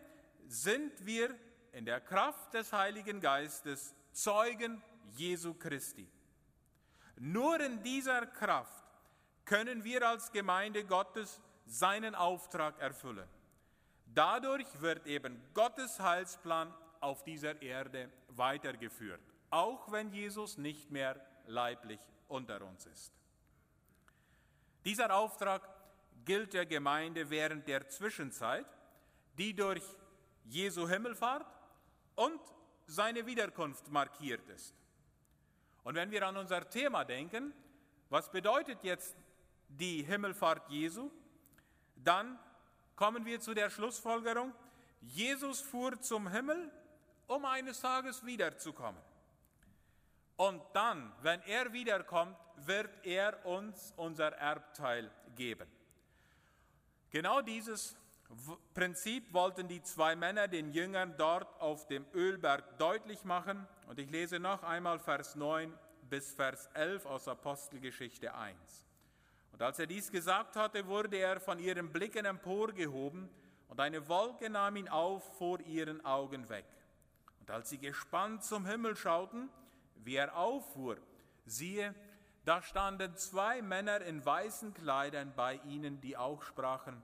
sind 0.47 1.05
wir 1.05 1.35
in 1.73 1.85
der 1.85 2.01
Kraft 2.01 2.55
des 2.55 2.73
Heiligen 2.73 3.21
Geistes 3.21 3.95
Zeugen 4.13 4.83
Jesu 5.13 5.55
Christi. 5.55 6.09
Nur 7.23 7.61
in 7.61 7.83
dieser 7.83 8.25
Kraft 8.25 8.83
können 9.45 9.85
wir 9.85 10.09
als 10.09 10.33
Gemeinde 10.33 10.87
Gottes 10.87 11.39
seinen 11.67 12.15
Auftrag 12.15 12.81
erfüllen. 12.81 13.29
Dadurch 14.07 14.81
wird 14.81 15.07
eben 15.07 15.39
Gottes 15.53 16.01
Heilsplan 16.01 16.73
auf 17.01 17.23
dieser 17.23 17.61
Erde 17.61 18.11
weitergeführt, 18.29 19.21
auch 19.51 19.93
wenn 19.93 20.11
Jesus 20.15 20.57
nicht 20.57 20.91
mehr 20.91 21.21
leiblich 21.47 22.01
unter 22.29 22.63
uns 22.63 22.87
ist. 22.87 23.13
Dieser 24.87 25.15
Auftrag 25.15 25.69
gilt 26.25 26.55
der 26.55 26.65
Gemeinde 26.65 27.29
während 27.29 27.69
der 27.69 27.87
Zwischenzeit, 27.91 28.67
die 29.37 29.55
durch 29.55 29.85
Jesu 30.47 30.89
Himmelfahrt 30.89 31.47
und 32.15 32.41
seine 32.87 33.27
Wiederkunft 33.27 33.91
markiert 33.91 34.49
ist. 34.49 34.80
Und 35.85 35.95
wenn 35.95 36.11
wir 36.11 36.27
an 36.27 36.37
unser 36.37 36.69
Thema 36.69 37.05
denken, 37.05 37.53
was 38.09 38.31
bedeutet 38.31 38.83
jetzt 38.83 39.17
die 39.69 40.03
Himmelfahrt 40.03 40.69
Jesu, 40.69 41.11
dann 41.97 42.39
kommen 42.97 43.25
wir 43.25 43.41
zu 43.41 43.55
der 43.55 43.71
Schlussfolgerung, 43.71 44.53
Jesus 45.01 45.61
fuhr 45.61 46.01
zum 46.01 46.29
Himmel, 46.29 46.71
um 47.27 47.45
eines 47.45 47.81
Tages 47.81 48.25
wiederzukommen. 48.27 49.01
Und 50.37 50.63
dann, 50.73 51.13
wenn 51.23 51.41
er 51.43 51.73
wiederkommt, 51.73 52.37
wird 52.57 52.91
er 53.05 53.45
uns 53.45 53.93
unser 53.97 54.33
Erbteil 54.33 55.11
geben. 55.37 55.71
Genau 57.11 57.41
dieses 57.41 57.97
Prinzip 58.75 59.33
wollten 59.33 59.67
die 59.67 59.83
zwei 59.83 60.15
Männer 60.15 60.47
den 60.47 60.73
Jüngern 60.73 61.15
dort 61.17 61.61
auf 61.61 61.87
dem 61.89 62.07
Ölberg 62.15 62.79
deutlich 62.79 63.25
machen. 63.25 63.67
Und 63.89 63.99
ich 63.99 64.11
lese 64.11 64.39
noch 64.39 64.63
einmal 64.63 64.99
Vers 64.99 65.35
9 65.35 65.73
bis 66.09 66.33
Vers 66.33 66.69
11 66.75 67.07
aus 67.07 67.29
Apostelgeschichte 67.29 68.35
1. 68.35 68.57
Und 69.53 69.63
als 69.63 69.79
er 69.79 69.87
dies 69.87 70.11
gesagt 70.11 70.57
hatte, 70.57 70.87
wurde 70.87 71.17
er 71.17 71.41
von 71.41 71.59
ihren 71.59 71.93
Blicken 71.93 72.25
emporgehoben 72.25 73.29
und 73.69 73.81
eine 73.81 74.09
Wolke 74.09 74.49
nahm 74.49 74.77
ihn 74.77 74.89
auf 74.89 75.37
vor 75.37 75.61
ihren 75.61 76.05
Augen 76.05 76.49
weg. 76.49 76.67
Und 77.41 77.51
als 77.51 77.71
sie 77.71 77.79
gespannt 77.79 78.45
zum 78.45 78.67
Himmel 78.67 78.97
schauten, 78.97 79.49
wie 79.97 80.17
er 80.17 80.37
auffuhr, 80.37 80.97
siehe, 81.47 81.95
da 82.45 82.63
standen 82.63 83.17
zwei 83.17 83.61
Männer 83.61 84.01
in 84.01 84.25
weißen 84.25 84.73
Kleidern 84.75 85.33
bei 85.37 85.61
ihnen, 85.67 86.01
die 86.01 86.17
auch 86.17 86.43
sprachen, 86.43 87.03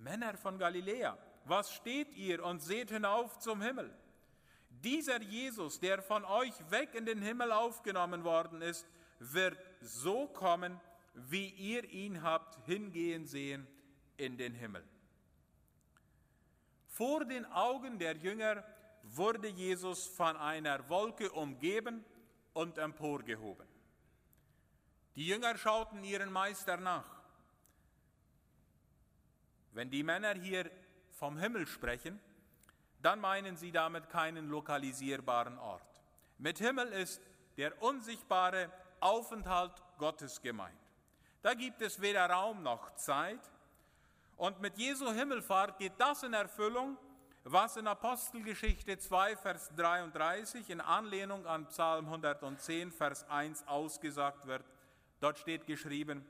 Männer 0.00 0.36
von 0.36 0.58
Galiläa, 0.58 1.16
was 1.44 1.72
steht 1.72 2.14
ihr 2.14 2.44
und 2.44 2.60
seht 2.60 2.90
hinauf 2.90 3.38
zum 3.38 3.62
Himmel? 3.62 3.94
Dieser 4.70 5.20
Jesus, 5.22 5.80
der 5.80 6.02
von 6.02 6.24
euch 6.24 6.54
weg 6.70 6.94
in 6.94 7.06
den 7.06 7.20
Himmel 7.20 7.52
aufgenommen 7.52 8.22
worden 8.22 8.62
ist, 8.62 8.86
wird 9.18 9.58
so 9.80 10.26
kommen, 10.28 10.80
wie 11.14 11.48
ihr 11.48 11.84
ihn 11.90 12.22
habt 12.22 12.64
hingehen 12.66 13.26
sehen 13.26 13.66
in 14.16 14.36
den 14.36 14.54
Himmel. 14.54 14.84
Vor 16.86 17.24
den 17.24 17.44
Augen 17.46 17.98
der 17.98 18.16
Jünger 18.16 18.64
wurde 19.02 19.48
Jesus 19.48 20.06
von 20.06 20.36
einer 20.36 20.88
Wolke 20.88 21.30
umgeben 21.30 22.04
und 22.52 22.78
emporgehoben. 22.78 23.66
Die 25.16 25.26
Jünger 25.26 25.56
schauten 25.56 26.04
ihren 26.04 26.30
Meister 26.30 26.76
nach. 26.76 27.17
Wenn 29.78 29.92
die 29.92 30.02
Männer 30.02 30.34
hier 30.34 30.68
vom 31.12 31.38
Himmel 31.38 31.64
sprechen, 31.68 32.18
dann 33.00 33.20
meinen 33.20 33.56
sie 33.56 33.70
damit 33.70 34.10
keinen 34.10 34.48
lokalisierbaren 34.48 35.56
Ort. 35.56 36.02
Mit 36.38 36.58
Himmel 36.58 36.88
ist 36.88 37.22
der 37.56 37.80
unsichtbare 37.80 38.72
Aufenthalt 38.98 39.70
Gottes 39.96 40.42
gemeint. 40.42 40.80
Da 41.42 41.54
gibt 41.54 41.80
es 41.80 42.00
weder 42.00 42.28
Raum 42.28 42.64
noch 42.64 42.92
Zeit. 42.96 43.38
Und 44.36 44.60
mit 44.60 44.76
Jesu 44.78 45.12
Himmelfahrt 45.12 45.78
geht 45.78 45.92
das 45.98 46.24
in 46.24 46.32
Erfüllung, 46.32 46.98
was 47.44 47.76
in 47.76 47.86
Apostelgeschichte 47.86 48.98
2, 48.98 49.36
Vers 49.36 49.70
33 49.76 50.70
in 50.70 50.80
Anlehnung 50.80 51.46
an 51.46 51.68
Psalm 51.68 52.06
110, 52.06 52.90
Vers 52.90 53.30
1 53.30 53.68
ausgesagt 53.68 54.44
wird. 54.48 54.64
Dort 55.20 55.38
steht 55.38 55.68
geschrieben, 55.68 56.26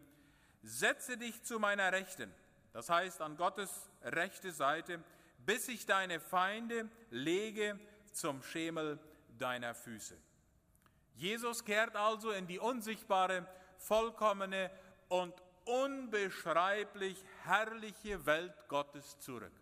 setze 0.62 1.16
dich 1.16 1.42
zu 1.44 1.58
meiner 1.58 1.92
Rechten, 1.92 2.30
das 2.72 2.88
heißt 2.88 3.20
an 3.20 3.36
Gottes 3.36 3.90
rechte 4.02 4.52
Seite, 4.52 5.02
bis 5.38 5.68
ich 5.68 5.86
deine 5.86 6.20
Feinde 6.20 6.88
lege 7.10 7.78
zum 8.12 8.42
Schemel 8.42 8.98
deiner 9.38 9.74
Füße. 9.74 10.16
Jesus 11.14 11.64
kehrt 11.64 11.96
also 11.96 12.30
in 12.30 12.46
die 12.46 12.58
unsichtbare, 12.58 13.46
vollkommene 13.78 14.70
und 15.08 15.34
unbeschreiblich 15.64 17.24
herrliche 17.44 18.24
Welt 18.24 18.54
Gottes 18.68 19.18
zurück. 19.18 19.52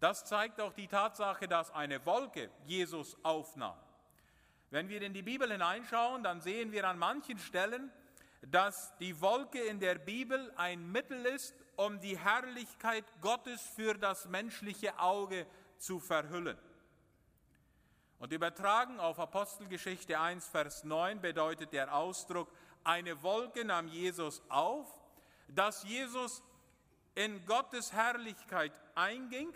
Das 0.00 0.24
zeigt 0.24 0.60
auch 0.60 0.72
die 0.72 0.88
Tatsache, 0.88 1.46
dass 1.46 1.70
eine 1.70 2.04
Wolke 2.06 2.50
Jesus 2.64 3.16
aufnahm. 3.22 3.78
Wenn 4.70 4.88
wir 4.88 5.02
in 5.02 5.12
die 5.12 5.22
Bibel 5.22 5.50
hineinschauen, 5.50 6.22
dann 6.22 6.40
sehen 6.40 6.72
wir 6.72 6.88
an 6.88 6.98
manchen 6.98 7.38
Stellen, 7.38 7.92
dass 8.42 8.96
die 8.98 9.20
Wolke 9.20 9.60
in 9.60 9.80
der 9.80 9.96
Bibel 9.96 10.52
ein 10.56 10.90
Mittel 10.90 11.26
ist, 11.26 11.54
um 11.76 12.00
die 12.00 12.18
Herrlichkeit 12.18 13.04
Gottes 13.20 13.60
für 13.74 13.94
das 13.94 14.26
menschliche 14.28 14.98
Auge 14.98 15.46
zu 15.78 16.00
verhüllen. 16.00 16.58
Und 18.18 18.32
übertragen 18.32 19.00
auf 19.00 19.18
Apostelgeschichte 19.18 20.18
1, 20.18 20.46
Vers 20.46 20.84
9 20.84 21.20
bedeutet 21.20 21.72
der 21.72 21.94
Ausdruck, 21.94 22.50
eine 22.84 23.22
Wolke 23.22 23.64
nahm 23.64 23.88
Jesus 23.88 24.42
auf, 24.48 24.86
dass 25.48 25.84
Jesus 25.84 26.42
in 27.14 27.44
Gottes 27.46 27.92
Herrlichkeit 27.92 28.72
einging, 28.94 29.52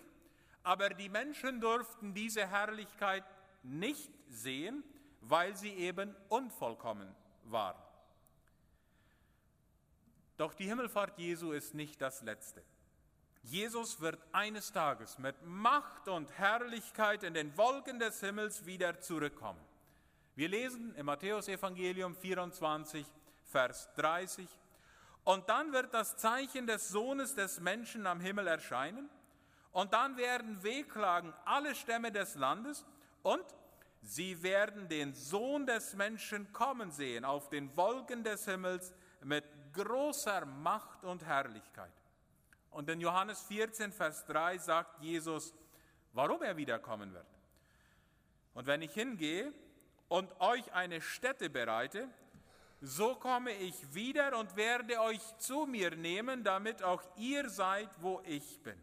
aber 0.63 0.89
die 0.89 1.09
Menschen 1.09 1.61
durften 1.61 2.13
diese 2.13 2.47
Herrlichkeit 2.47 3.23
nicht 3.63 4.11
sehen, 4.29 4.83
weil 5.21 5.55
sie 5.55 5.73
eben 5.73 6.15
unvollkommen 6.29 7.15
war. 7.43 7.84
Doch 10.37 10.53
die 10.53 10.65
Himmelfahrt 10.65 11.17
Jesu 11.17 11.51
ist 11.51 11.73
nicht 11.73 12.01
das 12.01 12.21
Letzte. 12.21 12.61
Jesus 13.43 14.01
wird 14.01 14.19
eines 14.31 14.71
Tages 14.71 15.19
mit 15.19 15.35
Macht 15.43 16.07
und 16.07 16.31
Herrlichkeit 16.31 17.23
in 17.23 17.33
den 17.33 17.55
Wolken 17.57 17.99
des 17.99 18.19
Himmels 18.19 18.65
wieder 18.65 18.99
zurückkommen. 18.99 19.59
Wir 20.35 20.49
lesen 20.49 20.95
im 20.95 21.05
Matthäusevangelium 21.05 22.15
24, 22.15 23.05
Vers 23.45 23.89
30, 23.95 24.47
und 25.23 25.47
dann 25.47 25.71
wird 25.71 25.93
das 25.93 26.17
Zeichen 26.17 26.67
des 26.67 26.89
Sohnes 26.89 27.35
des 27.35 27.59
Menschen 27.59 28.07
am 28.07 28.19
Himmel 28.19 28.47
erscheinen, 28.47 29.09
und 29.71 29.93
dann 29.93 30.17
werden 30.17 30.61
wehklagen 30.63 31.33
alle 31.45 31.75
Stämme 31.75 32.11
des 32.11 32.35
Landes, 32.35 32.83
und 33.21 33.45
Sie 34.01 34.43
werden 34.43 34.87
den 34.87 35.15
Sohn 35.15 35.65
des 35.65 35.95
Menschen 35.95 36.51
kommen 36.53 36.91
sehen 36.91 37.25
auf 37.25 37.49
den 37.49 37.75
Wolken 37.75 38.23
des 38.23 38.45
Himmels 38.45 38.93
mit 39.23 39.45
großer 39.73 40.45
Macht 40.45 41.03
und 41.03 41.23
Herrlichkeit. 41.23 41.91
Und 42.71 42.89
in 42.89 42.99
Johannes 42.99 43.41
14, 43.43 43.91
Vers 43.91 44.25
3 44.25 44.57
sagt 44.57 45.01
Jesus, 45.01 45.53
warum 46.13 46.41
er 46.43 46.57
wiederkommen 46.57 47.13
wird. 47.13 47.27
Und 48.53 48.67
wenn 48.67 48.81
ich 48.81 48.93
hingehe 48.93 49.53
und 50.07 50.29
euch 50.39 50.73
eine 50.73 51.01
Stätte 51.01 51.49
bereite, 51.49 52.09
so 52.81 53.15
komme 53.15 53.51
ich 53.51 53.93
wieder 53.93 54.37
und 54.37 54.55
werde 54.55 54.99
euch 55.01 55.21
zu 55.37 55.65
mir 55.65 55.95
nehmen, 55.95 56.43
damit 56.43 56.83
auch 56.83 57.01
ihr 57.17 57.49
seid, 57.49 57.89
wo 58.01 58.21
ich 58.25 58.61
bin. 58.61 58.79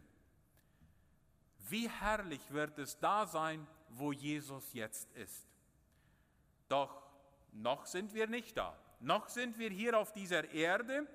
Wie 1.68 1.88
herrlich 1.88 2.51
wird 2.51 2.79
es 2.79 2.99
da 2.99 3.27
sein, 3.27 3.66
wo 3.90 4.12
Jesus 4.12 4.73
jetzt 4.73 5.11
ist. 5.12 5.47
Doch 6.68 7.03
noch 7.53 7.87
sind 7.87 8.14
wir 8.14 8.27
nicht 8.27 8.57
da. 8.57 8.77
Noch 9.03 9.29
sind 9.29 9.59
wir 9.59 9.71
hier 9.71 9.99
auf 9.99 10.12
dieser 10.12 10.53
Erde 10.53 11.09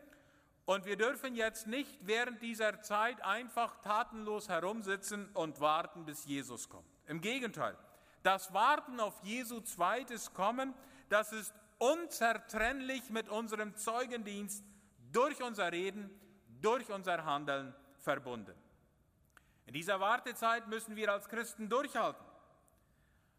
und 0.65 0.85
wir 0.85 0.97
dürfen 0.97 1.35
jetzt 1.35 1.67
nicht 1.67 1.97
während 2.01 2.41
dieser 2.41 2.81
Zeit 2.81 3.23
einfach 3.23 3.77
tatenlos 3.77 4.49
herumsitzen 4.49 5.29
und 5.33 5.61
warten, 5.61 6.03
bis 6.03 6.25
Jesus 6.25 6.67
kommt. 6.67 6.89
Im 7.07 7.21
Gegenteil, 7.21 7.77
das 8.23 8.53
Warten 8.53 8.99
auf 8.99 9.17
Jesu 9.23 9.61
zweites 9.61 10.33
Kommen, 10.33 10.73
das 11.07 11.31
ist 11.31 11.53
unzertrennlich 11.77 13.09
mit 13.09 13.29
unserem 13.29 13.73
Zeugendienst 13.77 14.65
durch 15.13 15.41
unser 15.41 15.71
Reden, 15.71 16.09
durch 16.61 16.91
unser 16.91 17.23
Handeln 17.23 17.73
verbunden. 17.99 18.53
In 19.65 19.73
dieser 19.73 20.01
Wartezeit 20.01 20.67
müssen 20.67 20.97
wir 20.97 21.09
als 21.13 21.29
Christen 21.29 21.69
durchhalten. 21.69 22.25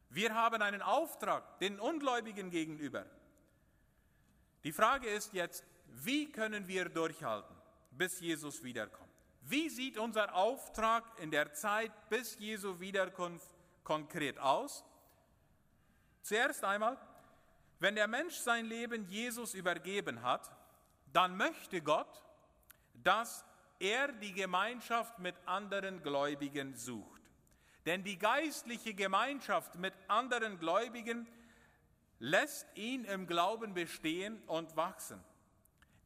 Wir 0.09 0.35
haben 0.35 0.63
einen 0.63 0.81
Auftrag 0.81 1.59
den 1.59 1.79
Ungläubigen 1.79 2.49
gegenüber. 2.49 3.05
Die 4.65 4.73
Frage 4.73 5.09
ist 5.09 5.33
jetzt, 5.33 5.65
wie 5.87 6.31
können 6.31 6.67
wir 6.67 6.89
durchhalten, 6.89 7.57
bis 7.91 8.21
Jesus 8.21 8.63
wiederkommt? 8.63 9.09
Wie 9.43 9.69
sieht 9.69 9.97
unser 9.97 10.35
Auftrag 10.35 11.05
in 11.21 11.31
der 11.31 11.53
Zeit 11.55 11.93
bis 12.11 12.39
Jesu 12.39 12.81
Wiederkunft 12.81 13.49
konkret 13.83 14.39
aus? 14.39 14.85
Zuerst 16.23 16.65
einmal, 16.65 16.99
wenn 17.79 17.95
der 17.95 18.09
Mensch 18.09 18.35
sein 18.35 18.67
Leben 18.67 19.09
Jesus 19.09 19.55
übergeben 19.55 20.23
hat, 20.23 20.51
dann 21.13 21.37
möchte 21.37 21.81
Gott, 21.81 22.23
dass 22.95 23.45
er 23.79 24.13
die 24.13 24.33
Gemeinschaft 24.33 25.19
mit 25.19 25.37
anderen 25.47 26.03
Gläubigen 26.03 26.75
sucht. 26.75 27.23
Denn 27.87 28.05
die 28.05 28.19
geistliche 28.19 28.93
Gemeinschaft 28.93 29.77
mit 29.77 29.95
anderen 30.09 30.59
Gläubigen 30.59 31.27
lässt 32.19 32.67
ihn 32.75 33.05
im 33.05 33.27
Glauben 33.27 33.75
bestehen 33.75 34.43
und 34.47 34.77
wachsen. 34.77 35.23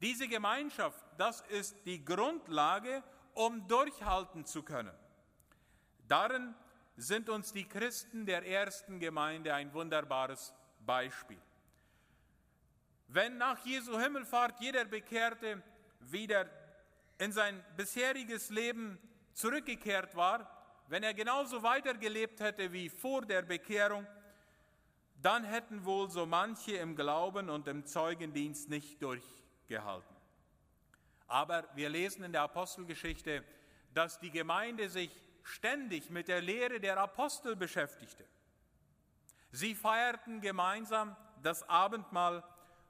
Diese 0.00 0.28
Gemeinschaft, 0.28 1.02
das 1.16 1.40
ist 1.42 1.86
die 1.86 2.04
Grundlage, 2.04 3.02
um 3.34 3.66
durchhalten 3.68 4.44
zu 4.44 4.62
können. 4.62 4.94
Darin 6.08 6.54
sind 6.96 7.30
uns 7.30 7.52
die 7.52 7.66
Christen 7.66 8.26
der 8.26 8.46
ersten 8.46 8.98
Gemeinde 8.98 9.54
ein 9.54 9.72
wunderbares 9.72 10.52
Beispiel. 10.84 11.40
Wenn 13.08 13.38
nach 13.38 13.64
Jesu 13.64 13.98
Himmelfahrt 13.98 14.60
jeder 14.60 14.84
Bekehrte 14.84 15.62
wieder 16.00 16.50
in 17.18 17.32
sein 17.32 17.64
bisheriges 17.76 18.50
Leben 18.50 18.98
zurückgekehrt 19.32 20.16
war, 20.16 20.50
wenn 20.88 21.02
er 21.02 21.14
genauso 21.14 21.62
weitergelebt 21.62 22.40
hätte 22.40 22.72
wie 22.72 22.88
vor 22.88 23.22
der 23.22 23.42
Bekehrung, 23.42 24.06
dann 25.22 25.44
hätten 25.44 25.84
wohl 25.84 26.10
so 26.10 26.26
manche 26.26 26.76
im 26.76 26.96
Glauben 26.96 27.48
und 27.48 27.68
im 27.68 27.86
Zeugendienst 27.86 28.68
nicht 28.68 29.00
durchgehalten. 29.02 30.16
Aber 31.28 31.64
wir 31.74 31.88
lesen 31.88 32.24
in 32.24 32.32
der 32.32 32.42
Apostelgeschichte, 32.42 33.44
dass 33.94 34.18
die 34.20 34.30
Gemeinde 34.30 34.88
sich 34.88 35.10
ständig 35.42 36.10
mit 36.10 36.28
der 36.28 36.40
Lehre 36.40 36.80
der 36.80 36.98
Apostel 36.98 37.56
beschäftigte. 37.56 38.24
Sie 39.50 39.74
feierten 39.74 40.40
gemeinsam 40.40 41.16
das 41.42 41.68
Abendmahl 41.68 42.42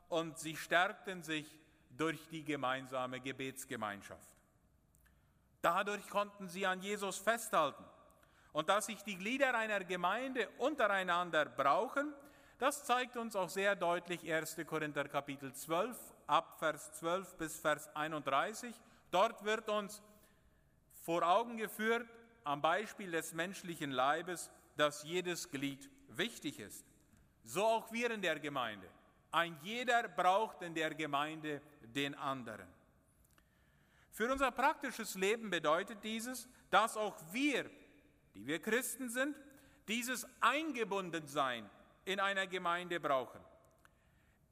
und 0.08 0.38
sie 0.38 0.56
stärkten 0.56 1.22
sich 1.22 1.46
durch 1.90 2.28
die 2.28 2.44
gemeinsame 2.44 3.20
Gebetsgemeinschaft. 3.20 4.36
Dadurch 5.60 6.08
konnten 6.08 6.48
sie 6.48 6.66
an 6.66 6.80
Jesus 6.80 7.18
festhalten. 7.18 7.84
Und 8.52 8.68
dass 8.68 8.86
sich 8.86 9.02
die 9.02 9.16
Glieder 9.16 9.54
einer 9.54 9.84
Gemeinde 9.84 10.48
untereinander 10.58 11.46
brauchen, 11.46 12.12
das 12.58 12.84
zeigt 12.84 13.16
uns 13.16 13.34
auch 13.34 13.48
sehr 13.48 13.74
deutlich 13.74 14.30
1. 14.30 14.56
Korinther 14.66 15.08
Kapitel 15.08 15.52
12, 15.52 15.96
ab 16.26 16.58
Vers 16.58 16.92
12 16.92 17.36
bis 17.36 17.58
Vers 17.58 17.88
31. 17.96 18.74
Dort 19.10 19.44
wird 19.44 19.68
uns 19.68 20.02
vor 21.02 21.22
Augen 21.22 21.56
geführt, 21.56 22.06
am 22.44 22.60
Beispiel 22.62 23.10
des 23.10 23.32
menschlichen 23.32 23.90
Leibes, 23.90 24.50
dass 24.76 25.02
jedes 25.02 25.50
Glied 25.50 25.90
wichtig 26.08 26.60
ist. 26.60 26.84
So 27.44 27.64
auch 27.64 27.92
wir 27.92 28.10
in 28.10 28.22
der 28.22 28.38
Gemeinde. 28.38 28.86
Ein 29.30 29.58
jeder 29.62 30.08
braucht 30.08 30.62
in 30.62 30.74
der 30.74 30.94
Gemeinde 30.94 31.60
den 31.82 32.14
anderen. 32.14 32.68
Für 34.10 34.30
unser 34.30 34.50
praktisches 34.50 35.14
Leben 35.14 35.50
bedeutet 35.50 36.04
dieses, 36.04 36.48
dass 36.70 36.96
auch 36.96 37.16
wir, 37.32 37.70
die 38.34 38.46
wir 38.46 38.60
Christen 38.60 39.08
sind, 39.08 39.36
dieses 39.88 40.26
Eingebundensein 40.40 41.68
in 42.04 42.20
einer 42.20 42.46
Gemeinde 42.46 43.00
brauchen. 43.00 43.40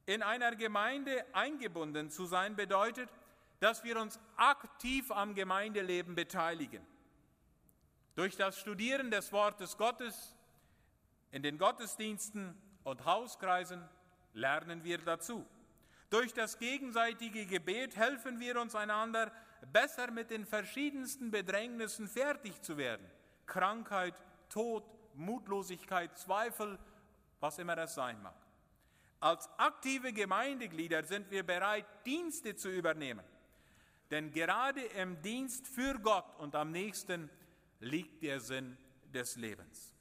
In 0.07 0.23
einer 0.23 0.57
Gemeinde 0.57 1.25
eingebunden 1.35 2.11
zu 2.11 2.27
sein 2.27 2.57
bedeutet, 2.57 3.09
dass 3.61 3.85
wir 3.85 4.01
uns 4.01 4.19
aktiv 4.37 5.11
am 5.11 5.35
Gemeindeleben 5.35 6.15
beteiligen. 6.15 6.85
Durch 8.15 8.37
das 8.37 8.59
Studieren 8.59 9.11
des 9.11 9.33
Wortes 9.33 9.77
Gottes 9.77 10.35
in 11.31 11.43
den 11.43 11.59
Gottesdiensten 11.59 12.61
und 12.83 13.05
Hauskreisen 13.05 13.87
lernen 14.33 14.83
wir 14.85 14.99
dazu. 14.99 15.47
Durch 16.09 16.35
das 16.35 16.59
gegenseitige 16.59 17.47
Gebet 17.47 17.97
helfen 17.97 18.41
wir 18.41 18.61
uns 18.61 18.75
einander, 18.75 19.33
besser 19.73 20.11
mit 20.11 20.31
den 20.31 20.45
verschiedensten 20.45 21.31
Bedrängnissen 21.31 22.09
fertig 22.09 22.61
zu 22.63 22.77
werden, 22.77 23.09
Krankheit, 23.51 24.15
Tod, 24.49 24.85
Mutlosigkeit, 25.15 26.17
Zweifel, 26.17 26.79
was 27.41 27.59
immer 27.59 27.77
es 27.79 27.95
sein 27.95 28.23
mag. 28.23 28.35
Als 29.19 29.51
aktive 29.59 30.15
Gemeindeglieder 30.15 31.05
sind 31.05 31.31
wir 31.31 31.43
bereit, 31.43 31.85
Dienste 32.07 32.57
zu 32.57 32.71
übernehmen. 32.71 33.25
Denn 34.11 34.33
gerade 34.33 34.81
im 34.81 35.21
Dienst 35.21 35.67
für 35.67 35.99
Gott 35.99 36.25
und 36.39 36.55
am 36.55 36.71
nächsten 36.71 37.29
liegt 37.81 38.23
der 38.23 38.41
Sinn 38.41 38.79
des 39.13 39.37
Lebens. 39.37 39.95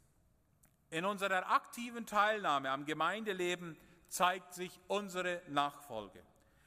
In 0.89 1.05
unserer 1.05 1.51
aktiven 1.51 2.05
Teilnahme 2.05 2.69
am 2.69 2.85
Gemeindeleben 2.85 3.77
zeigt 4.07 4.53
sich 4.53 4.79
unsere 4.87 5.41
Nachfolge. 5.47 6.23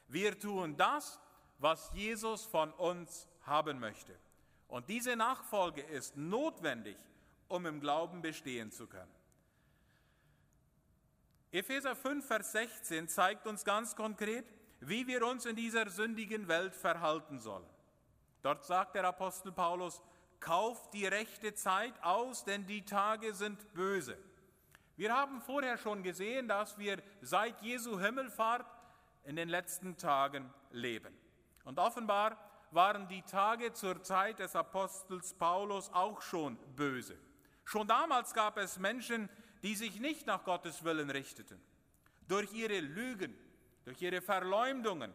Wir 0.08 0.38
tun 0.38 0.76
das, 0.76 1.20
was 1.58 1.90
Jesus 1.94 2.44
von 2.44 2.72
uns 2.72 3.28
haben 3.42 3.80
möchte. 3.80 4.16
Und 4.72 4.88
diese 4.88 5.16
Nachfolge 5.16 5.82
ist 5.82 6.16
notwendig, 6.16 6.96
um 7.48 7.66
im 7.66 7.78
Glauben 7.78 8.22
bestehen 8.22 8.72
zu 8.72 8.86
können. 8.86 9.14
Epheser 11.50 11.94
5, 11.94 12.26
Vers 12.26 12.52
16 12.52 13.06
zeigt 13.06 13.46
uns 13.46 13.66
ganz 13.66 13.94
konkret, 13.94 14.46
wie 14.80 15.06
wir 15.06 15.26
uns 15.26 15.44
in 15.44 15.56
dieser 15.56 15.90
sündigen 15.90 16.48
Welt 16.48 16.74
verhalten 16.74 17.38
sollen. 17.38 17.68
Dort 18.40 18.64
sagt 18.64 18.94
der 18.94 19.04
Apostel 19.04 19.52
Paulus, 19.52 20.00
kauft 20.40 20.94
die 20.94 21.06
rechte 21.06 21.52
Zeit 21.52 21.92
aus, 22.02 22.46
denn 22.46 22.64
die 22.64 22.86
Tage 22.86 23.34
sind 23.34 23.74
böse. 23.74 24.16
Wir 24.96 25.14
haben 25.14 25.42
vorher 25.42 25.76
schon 25.76 26.02
gesehen, 26.02 26.48
dass 26.48 26.78
wir 26.78 27.02
seit 27.20 27.60
Jesu 27.60 28.00
Himmelfahrt 28.00 28.66
in 29.24 29.36
den 29.36 29.50
letzten 29.50 29.98
Tagen 29.98 30.50
leben. 30.70 31.14
Und 31.64 31.78
offenbar 31.78 32.38
waren 32.74 33.08
die 33.08 33.22
Tage 33.22 33.72
zur 33.72 34.02
Zeit 34.02 34.38
des 34.38 34.56
Apostels 34.56 35.34
Paulus 35.34 35.90
auch 35.92 36.22
schon 36.22 36.56
böse. 36.74 37.18
Schon 37.64 37.86
damals 37.86 38.34
gab 38.34 38.56
es 38.56 38.78
Menschen, 38.78 39.28
die 39.62 39.74
sich 39.74 40.00
nicht 40.00 40.26
nach 40.26 40.44
Gottes 40.44 40.82
Willen 40.82 41.10
richteten. 41.10 41.60
Durch 42.28 42.52
ihre 42.52 42.80
Lügen, 42.80 43.36
durch 43.84 44.00
ihre 44.02 44.20
Verleumdungen, 44.20 45.12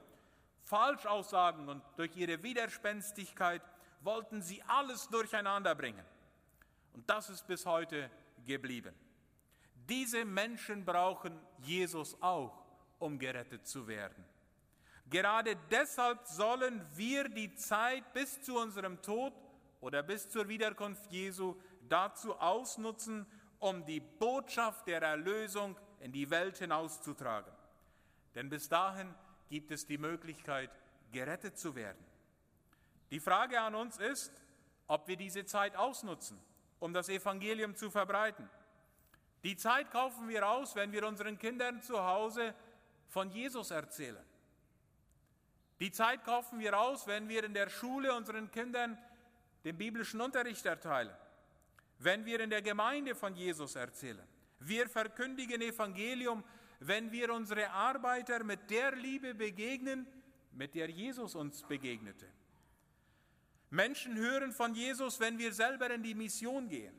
Falschaussagen 0.64 1.68
und 1.70 1.82
durch 1.96 2.16
ihre 2.16 2.44
Widerspenstigkeit 2.44 3.62
wollten 4.02 4.42
sie 4.42 4.62
alles 4.64 5.08
durcheinander 5.10 5.76
bringen. 5.76 6.06
Und 6.94 7.10
das 7.10 7.30
ist 7.30 7.48
bis 7.48 7.66
heute 7.66 8.10
geblieben. 8.46 8.94
Diese 9.88 10.26
Menschen 10.26 10.84
brauchen 10.84 11.40
Jesus 11.60 12.22
auch, 12.22 12.66
um 13.00 13.18
gerettet 13.18 13.66
zu 13.66 13.88
werden. 13.88 14.26
Gerade 15.10 15.56
deshalb 15.72 16.26
sollen 16.26 16.86
wir 16.96 17.30
die 17.30 17.56
Zeit 17.56 18.14
bis 18.14 18.42
zu 18.42 18.60
unserem 18.60 19.02
Tod 19.02 19.34
oder 19.80 20.04
bis 20.04 20.28
zur 20.30 20.48
Wiederkunft 20.50 21.10
Jesu 21.12 21.56
dazu 21.88 22.36
ausnutzen, 22.40 23.26
um 23.60 23.86
die 23.86 24.02
Botschaft 24.02 24.88
der 24.88 25.02
Erlösung 25.02 25.78
in 26.02 26.12
die 26.12 26.30
Welt 26.30 26.58
hinauszutragen. 26.58 27.52
Denn 28.36 28.50
bis 28.50 28.68
dahin 28.68 29.14
gibt 29.50 29.72
es 29.72 29.86
die 29.86 29.98
Möglichkeit, 29.98 30.70
gerettet 31.12 31.58
zu 31.58 31.76
werden. 31.76 32.04
Die 33.10 33.22
Frage 33.22 33.62
an 33.62 33.76
uns 33.76 33.98
ist, 33.98 34.34
ob 34.88 35.08
wir 35.08 35.16
diese 35.16 35.46
Zeit 35.46 35.76
ausnutzen, 35.76 36.38
um 36.80 36.94
das 36.94 37.08
Evangelium 37.08 37.76
zu 37.76 37.90
verbreiten. 37.90 38.50
Die 39.44 39.56
Zeit 39.56 39.90
kaufen 39.92 40.28
wir 40.28 40.48
aus, 40.48 40.76
wenn 40.76 40.92
wir 40.92 41.08
unseren 41.08 41.38
Kindern 41.38 41.82
zu 41.82 42.04
Hause 42.04 42.54
von 43.08 43.32
Jesus 43.32 43.72
erzählen. 43.72 44.27
Die 45.80 45.92
Zeit 45.92 46.24
kaufen 46.24 46.60
wir 46.60 46.78
aus, 46.78 47.06
wenn 47.08 47.30
wir 47.30 47.44
in 47.44 47.54
der 47.54 47.70
Schule 47.70 48.14
unseren 48.16 48.50
Kindern 48.52 48.98
den 49.64 49.78
biblischen 49.78 50.22
Unterricht 50.22 50.66
erteilen, 50.66 51.16
wenn 52.00 52.26
wir 52.26 52.40
in 52.40 52.50
der 52.50 52.62
Gemeinde 52.62 53.16
von 53.16 53.36
Jesus 53.36 53.76
erzählen. 53.76 54.28
Wir 54.60 54.90
verkündigen 54.90 55.62
Evangelium, 55.62 56.44
wenn 56.80 57.12
wir 57.12 57.34
unsere 57.34 57.70
Arbeiter 57.70 58.44
mit 58.44 58.70
der 58.70 58.96
Liebe 58.96 59.36
begegnen, 59.36 60.08
mit 60.52 60.74
der 60.74 60.90
Jesus 60.90 61.36
uns 61.36 61.64
begegnete. 61.64 62.28
Menschen 63.70 64.16
hören 64.18 64.52
von 64.52 64.74
Jesus, 64.74 65.20
wenn 65.20 65.38
wir 65.38 65.54
selber 65.54 65.92
in 65.92 66.02
die 66.02 66.16
Mission 66.16 66.70
gehen. 66.70 66.96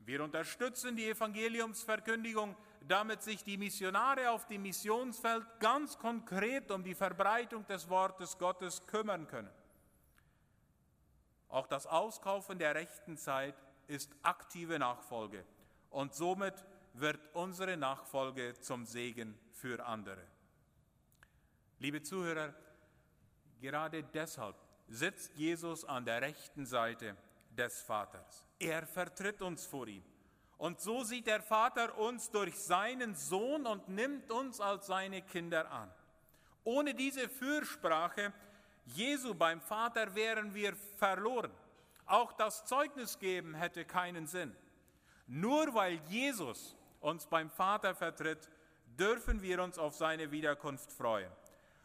Wir 0.00 0.22
unterstützen 0.22 0.96
die 0.96 1.08
Evangeliumsverkündigung, 1.08 2.56
damit 2.88 3.22
sich 3.22 3.44
die 3.44 3.56
Missionare 3.56 4.30
auf 4.30 4.46
dem 4.46 4.62
Missionsfeld 4.62 5.44
ganz 5.60 5.98
konkret 5.98 6.70
um 6.70 6.82
die 6.82 6.94
Verbreitung 6.94 7.66
des 7.66 7.88
Wortes 7.88 8.36
Gottes 8.38 8.86
kümmern 8.86 9.26
können. 9.26 9.50
Auch 11.48 11.66
das 11.66 11.86
Auskaufen 11.86 12.58
der 12.58 12.74
rechten 12.74 13.16
Zeit 13.16 13.54
ist 13.86 14.10
aktive 14.22 14.78
Nachfolge 14.78 15.44
und 15.90 16.14
somit 16.14 16.54
wird 16.94 17.20
unsere 17.34 17.76
Nachfolge 17.76 18.54
zum 18.60 18.86
Segen 18.86 19.38
für 19.52 19.84
andere. 19.84 20.22
Liebe 21.78 22.02
Zuhörer, 22.02 22.54
gerade 23.60 24.02
deshalb 24.02 24.56
sitzt 24.88 25.34
Jesus 25.34 25.84
an 25.84 26.04
der 26.04 26.22
rechten 26.22 26.64
Seite 26.64 27.16
des 27.50 27.80
Vaters. 27.82 28.46
Er 28.58 28.86
vertritt 28.86 29.42
uns 29.42 29.66
vor 29.66 29.86
ihm. 29.88 30.04
Und 30.62 30.80
so 30.80 31.02
sieht 31.02 31.26
der 31.26 31.42
Vater 31.42 31.98
uns 31.98 32.30
durch 32.30 32.56
seinen 32.56 33.16
Sohn 33.16 33.66
und 33.66 33.88
nimmt 33.88 34.30
uns 34.30 34.60
als 34.60 34.86
seine 34.86 35.20
Kinder 35.20 35.68
an. 35.72 35.90
Ohne 36.62 36.94
diese 36.94 37.28
Fürsprache 37.28 38.32
Jesu 38.84 39.34
beim 39.34 39.60
Vater 39.60 40.14
wären 40.14 40.54
wir 40.54 40.76
verloren. 40.98 41.50
Auch 42.06 42.30
das 42.34 42.64
Zeugnis 42.64 43.18
geben 43.18 43.54
hätte 43.56 43.84
keinen 43.84 44.28
Sinn. 44.28 44.54
Nur 45.26 45.74
weil 45.74 46.00
Jesus 46.08 46.76
uns 47.00 47.26
beim 47.26 47.50
Vater 47.50 47.96
vertritt, 47.96 48.48
dürfen 48.96 49.42
wir 49.42 49.60
uns 49.60 49.80
auf 49.80 49.96
seine 49.96 50.30
Wiederkunft 50.30 50.92
freuen. 50.92 51.32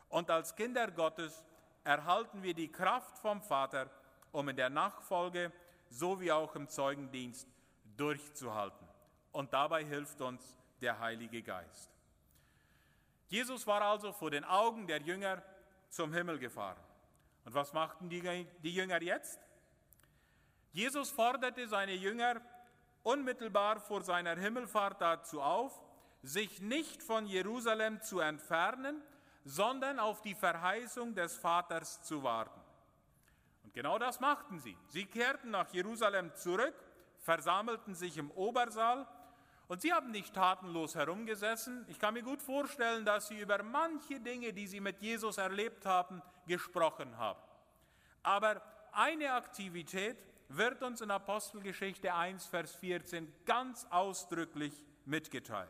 Und 0.09 0.29
als 0.29 0.55
Kinder 0.55 0.91
Gottes 0.91 1.43
erhalten 1.83 2.43
wir 2.43 2.53
die 2.53 2.71
Kraft 2.71 3.17
vom 3.17 3.41
Vater, 3.41 3.89
um 4.31 4.49
in 4.49 4.55
der 4.55 4.69
Nachfolge 4.69 5.51
sowie 5.89 6.31
auch 6.31 6.55
im 6.55 6.69
Zeugendienst 6.69 7.56
durchzuhalten. 7.97 8.87
Und 9.31 9.53
dabei 9.53 9.83
hilft 9.83 10.21
uns 10.21 10.57
der 10.81 10.99
Heilige 10.99 11.41
Geist. 11.41 11.91
Jesus 13.27 13.67
war 13.67 13.81
also 13.81 14.13
vor 14.13 14.31
den 14.31 14.45
Augen 14.45 14.87
der 14.87 15.01
Jünger 15.01 15.43
zum 15.89 16.13
Himmel 16.13 16.39
gefahren. 16.39 16.81
Und 17.45 17.53
was 17.53 17.73
machten 17.73 18.09
die, 18.09 18.47
Jünger 18.63 19.01
jetzt? 19.01 19.39
Jesus 20.71 21.09
forderte 21.09 21.67
seine 21.67 21.93
Jünger 21.93 22.41
unmittelbar 23.03 23.79
vor 23.79 24.01
seiner 24.01 24.35
Himmelfahrt 24.35 25.01
dazu 25.01 25.41
auf, 25.41 25.81
sich 26.23 26.61
nicht 26.61 27.01
von 27.01 27.25
Jerusalem 27.25 28.01
zu 28.01 28.19
entfernen, 28.19 29.01
sondern 29.45 29.99
auf 29.99 30.21
die 30.21 30.35
Verheißung 30.35 31.15
des 31.15 31.37
Vaters 31.37 32.03
zu 32.03 32.23
warten. 32.23 32.59
Und 33.63 33.73
genau 33.73 33.97
das 33.97 34.19
machten 34.19 34.59
sie. 34.59 34.77
Sie 34.87 35.05
kehrten 35.05 35.51
nach 35.51 35.73
Jerusalem 35.73 36.35
zurück, 36.35 36.75
versammelten 37.27 37.93
sich 37.93 38.17
im 38.17 38.31
Obersaal 38.31 39.05
und 39.67 39.81
sie 39.81 39.91
haben 39.91 40.11
nicht 40.11 40.33
tatenlos 40.33 40.95
herumgesessen. 40.95 41.85
Ich 41.89 41.99
kann 41.99 42.13
mir 42.13 42.23
gut 42.23 42.41
vorstellen, 42.41 43.03
dass 43.03 43.27
sie 43.27 43.41
über 43.41 43.61
manche 43.63 44.21
Dinge, 44.21 44.53
die 44.53 44.65
sie 44.65 44.79
mit 44.79 45.01
Jesus 45.01 45.37
erlebt 45.37 45.85
haben, 45.85 46.21
gesprochen 46.47 47.17
haben. 47.17 47.41
Aber 48.23 48.61
eine 48.93 49.33
Aktivität 49.33 50.15
wird 50.47 50.81
uns 50.81 51.01
in 51.01 51.11
Apostelgeschichte 51.11 52.13
1, 52.13 52.45
Vers 52.45 52.75
14 52.75 53.29
ganz 53.45 53.85
ausdrücklich 53.89 54.85
mitgeteilt. 55.03 55.67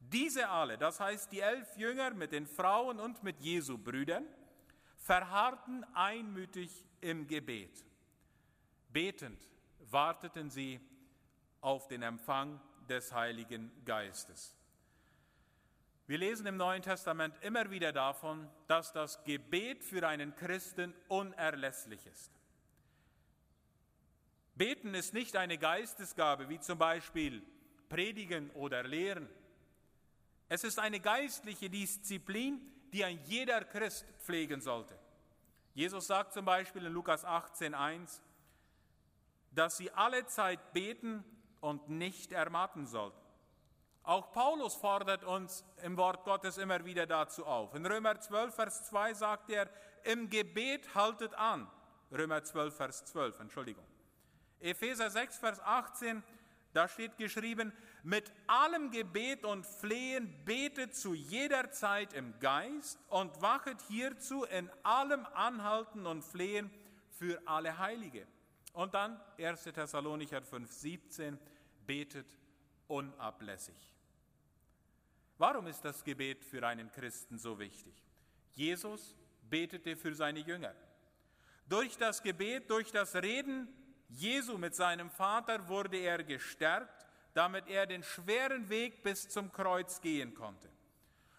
Diese 0.00 0.50
alle, 0.50 0.76
das 0.76 1.00
heißt 1.00 1.32
die 1.32 1.40
elf 1.40 1.78
Jünger 1.78 2.10
mit 2.10 2.32
den 2.32 2.46
Frauen 2.46 3.00
und 3.00 3.22
mit 3.22 3.40
Jesu 3.40 3.78
Brüdern, 3.78 4.26
verharrten 4.98 5.82
einmütig 5.94 6.84
im 7.00 7.26
Gebet. 7.26 7.86
Betend 8.92 9.53
warteten 9.94 10.50
sie 10.50 10.78
auf 11.62 11.88
den 11.88 12.02
Empfang 12.02 12.60
des 12.90 13.14
Heiligen 13.14 13.72
Geistes. 13.86 14.54
Wir 16.06 16.18
lesen 16.18 16.46
im 16.46 16.58
Neuen 16.58 16.82
Testament 16.82 17.34
immer 17.40 17.70
wieder 17.70 17.90
davon, 17.92 18.46
dass 18.66 18.92
das 18.92 19.24
Gebet 19.24 19.82
für 19.82 20.06
einen 20.06 20.36
Christen 20.36 20.92
unerlässlich 21.08 22.04
ist. 22.06 22.30
Beten 24.54 24.94
ist 24.94 25.14
nicht 25.14 25.36
eine 25.36 25.56
Geistesgabe, 25.56 26.50
wie 26.50 26.60
zum 26.60 26.78
Beispiel 26.78 27.42
Predigen 27.88 28.50
oder 28.50 28.82
Lehren. 28.82 29.28
Es 30.50 30.62
ist 30.62 30.78
eine 30.78 31.00
geistliche 31.00 31.70
Disziplin, 31.70 32.60
die 32.92 33.04
ein 33.04 33.18
jeder 33.24 33.64
Christ 33.64 34.04
pflegen 34.18 34.60
sollte. 34.60 34.98
Jesus 35.72 36.06
sagt 36.06 36.34
zum 36.34 36.44
Beispiel 36.44 36.84
in 36.84 36.92
Lukas 36.92 37.24
18.1, 37.24 38.20
dass 39.54 39.76
sie 39.76 39.90
alle 39.92 40.26
Zeit 40.26 40.72
beten 40.72 41.24
und 41.60 41.88
nicht 41.88 42.32
ermatten 42.32 42.86
sollten. 42.86 43.18
Auch 44.02 44.32
Paulus 44.32 44.74
fordert 44.74 45.24
uns 45.24 45.64
im 45.82 45.96
Wort 45.96 46.24
Gottes 46.24 46.58
immer 46.58 46.84
wieder 46.84 47.06
dazu 47.06 47.46
auf. 47.46 47.74
In 47.74 47.86
Römer 47.86 48.20
12, 48.20 48.54
Vers 48.54 48.84
2 48.84 49.14
sagt 49.14 49.50
er, 49.50 49.68
im 50.02 50.28
Gebet 50.28 50.94
haltet 50.94 51.32
an. 51.34 51.66
Römer 52.12 52.44
12, 52.44 52.76
Vers 52.76 53.04
12, 53.06 53.40
Entschuldigung. 53.40 53.84
Epheser 54.60 55.08
6, 55.08 55.38
Vers 55.38 55.60
18, 55.60 56.22
da 56.74 56.86
steht 56.86 57.16
geschrieben, 57.16 57.72
mit 58.02 58.30
allem 58.46 58.90
Gebet 58.90 59.44
und 59.44 59.64
Flehen 59.64 60.44
betet 60.44 60.94
zu 60.94 61.14
jeder 61.14 61.70
Zeit 61.70 62.12
im 62.12 62.38
Geist 62.40 62.98
und 63.08 63.40
wachet 63.40 63.80
hierzu 63.88 64.44
in 64.44 64.68
allem 64.82 65.24
Anhalten 65.32 66.04
und 66.04 66.22
Flehen 66.22 66.70
für 67.10 67.40
alle 67.46 67.78
Heilige. 67.78 68.26
Und 68.74 68.92
dann 68.92 69.20
1. 69.38 69.62
Thessalonicher 69.64 70.42
5, 70.42 70.70
17, 70.70 71.38
betet 71.86 72.26
unablässig. 72.88 73.94
Warum 75.38 75.66
ist 75.68 75.84
das 75.84 76.04
Gebet 76.04 76.44
für 76.44 76.66
einen 76.66 76.90
Christen 76.90 77.38
so 77.38 77.58
wichtig? 77.58 77.94
Jesus 78.52 79.16
betete 79.48 79.96
für 79.96 80.14
seine 80.14 80.40
Jünger. 80.40 80.74
Durch 81.68 81.96
das 81.96 82.22
Gebet, 82.22 82.68
durch 82.68 82.90
das 82.90 83.14
Reden 83.14 83.68
Jesu 84.08 84.58
mit 84.58 84.74
seinem 84.74 85.10
Vater 85.10 85.66
wurde 85.68 85.96
er 85.96 86.22
gestärkt, 86.22 87.06
damit 87.32 87.68
er 87.68 87.86
den 87.86 88.02
schweren 88.02 88.68
Weg 88.68 89.02
bis 89.02 89.28
zum 89.28 89.50
Kreuz 89.52 90.00
gehen 90.00 90.34
konnte. 90.34 90.68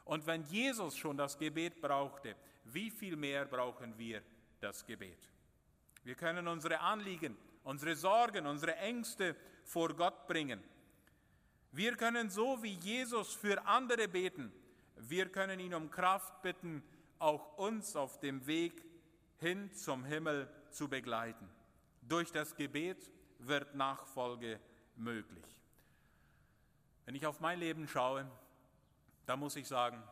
Und 0.05 0.25
wenn 0.25 0.43
Jesus 0.43 0.97
schon 0.97 1.17
das 1.17 1.37
Gebet 1.37 1.81
brauchte, 1.81 2.35
wie 2.65 2.91
viel 2.91 3.15
mehr 3.15 3.45
brauchen 3.45 3.97
wir 3.97 4.21
das 4.59 4.85
Gebet? 4.85 5.29
Wir 6.05 6.13
können 6.13 6.47
unsere 6.47 6.79
Anliegen, 6.81 7.35
unsere 7.63 7.95
Sorgen, 7.95 8.45
unsere 8.45 8.75
Ängste 8.75 9.35
vor 9.63 9.93
Gott 9.95 10.27
bringen. 10.27 10.63
Wir 11.71 11.97
können 11.97 12.29
so 12.29 12.61
wie 12.61 12.75
Jesus 12.75 13.33
für 13.33 13.65
andere 13.65 14.07
beten. 14.07 14.53
Wir 14.97 15.31
können 15.31 15.59
ihn 15.59 15.73
um 15.73 15.89
Kraft 15.89 16.43
bitten, 16.43 16.83
auch 17.17 17.57
uns 17.57 17.95
auf 17.95 18.19
dem 18.19 18.45
Weg 18.45 18.85
hin 19.39 19.73
zum 19.73 20.05
Himmel 20.05 20.47
zu 20.69 20.87
begleiten. 20.87 21.49
Durch 22.03 22.31
das 22.31 22.55
Gebet 22.55 23.11
wird 23.39 23.73
Nachfolge 23.73 24.59
möglich. 24.95 25.59
Wenn 27.05 27.15
ich 27.15 27.25
auf 27.25 27.39
mein 27.39 27.59
Leben 27.59 27.87
schaue, 27.87 28.29
da 29.25 29.35
muss 29.35 29.55
ich 29.55 29.67
sagen, 29.67 30.03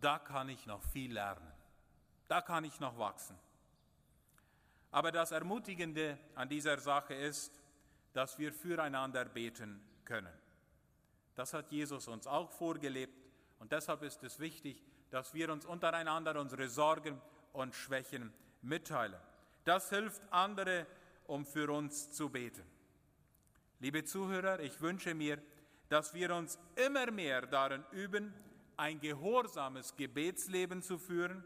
da 0.00 0.20
kann 0.20 0.48
ich 0.48 0.64
noch 0.66 0.82
viel 0.84 1.12
lernen. 1.12 1.52
Da 2.28 2.40
kann 2.40 2.62
ich 2.62 2.78
noch 2.78 2.98
wachsen. 2.98 3.36
Aber 4.90 5.12
das 5.12 5.32
Ermutigende 5.32 6.18
an 6.34 6.48
dieser 6.48 6.78
Sache 6.78 7.14
ist, 7.14 7.60
dass 8.12 8.38
wir 8.38 8.52
füreinander 8.52 9.24
beten 9.24 9.80
können. 10.04 10.32
Das 11.34 11.54
hat 11.54 11.70
Jesus 11.70 12.08
uns 12.08 12.26
auch 12.26 12.50
vorgelebt 12.50 13.14
und 13.58 13.72
deshalb 13.72 14.02
ist 14.02 14.22
es 14.24 14.40
wichtig, 14.40 14.82
dass 15.10 15.32
wir 15.32 15.50
uns 15.50 15.64
untereinander 15.64 16.38
unsere 16.40 16.68
Sorgen 16.68 17.20
und 17.52 17.74
Schwächen 17.74 18.32
mitteilen. 18.62 19.20
Das 19.64 19.90
hilft 19.90 20.22
andere, 20.30 20.86
um 21.26 21.44
für 21.44 21.70
uns 21.70 22.10
zu 22.12 22.28
beten. 22.28 22.64
Liebe 23.78 24.04
Zuhörer, 24.04 24.60
ich 24.60 24.80
wünsche 24.80 25.14
mir, 25.14 25.40
dass 25.88 26.14
wir 26.14 26.34
uns 26.34 26.58
immer 26.76 27.10
mehr 27.10 27.46
darin 27.46 27.84
üben, 27.92 28.34
ein 28.76 29.00
gehorsames 29.00 29.96
Gebetsleben 29.96 30.82
zu 30.82 30.98
führen, 30.98 31.44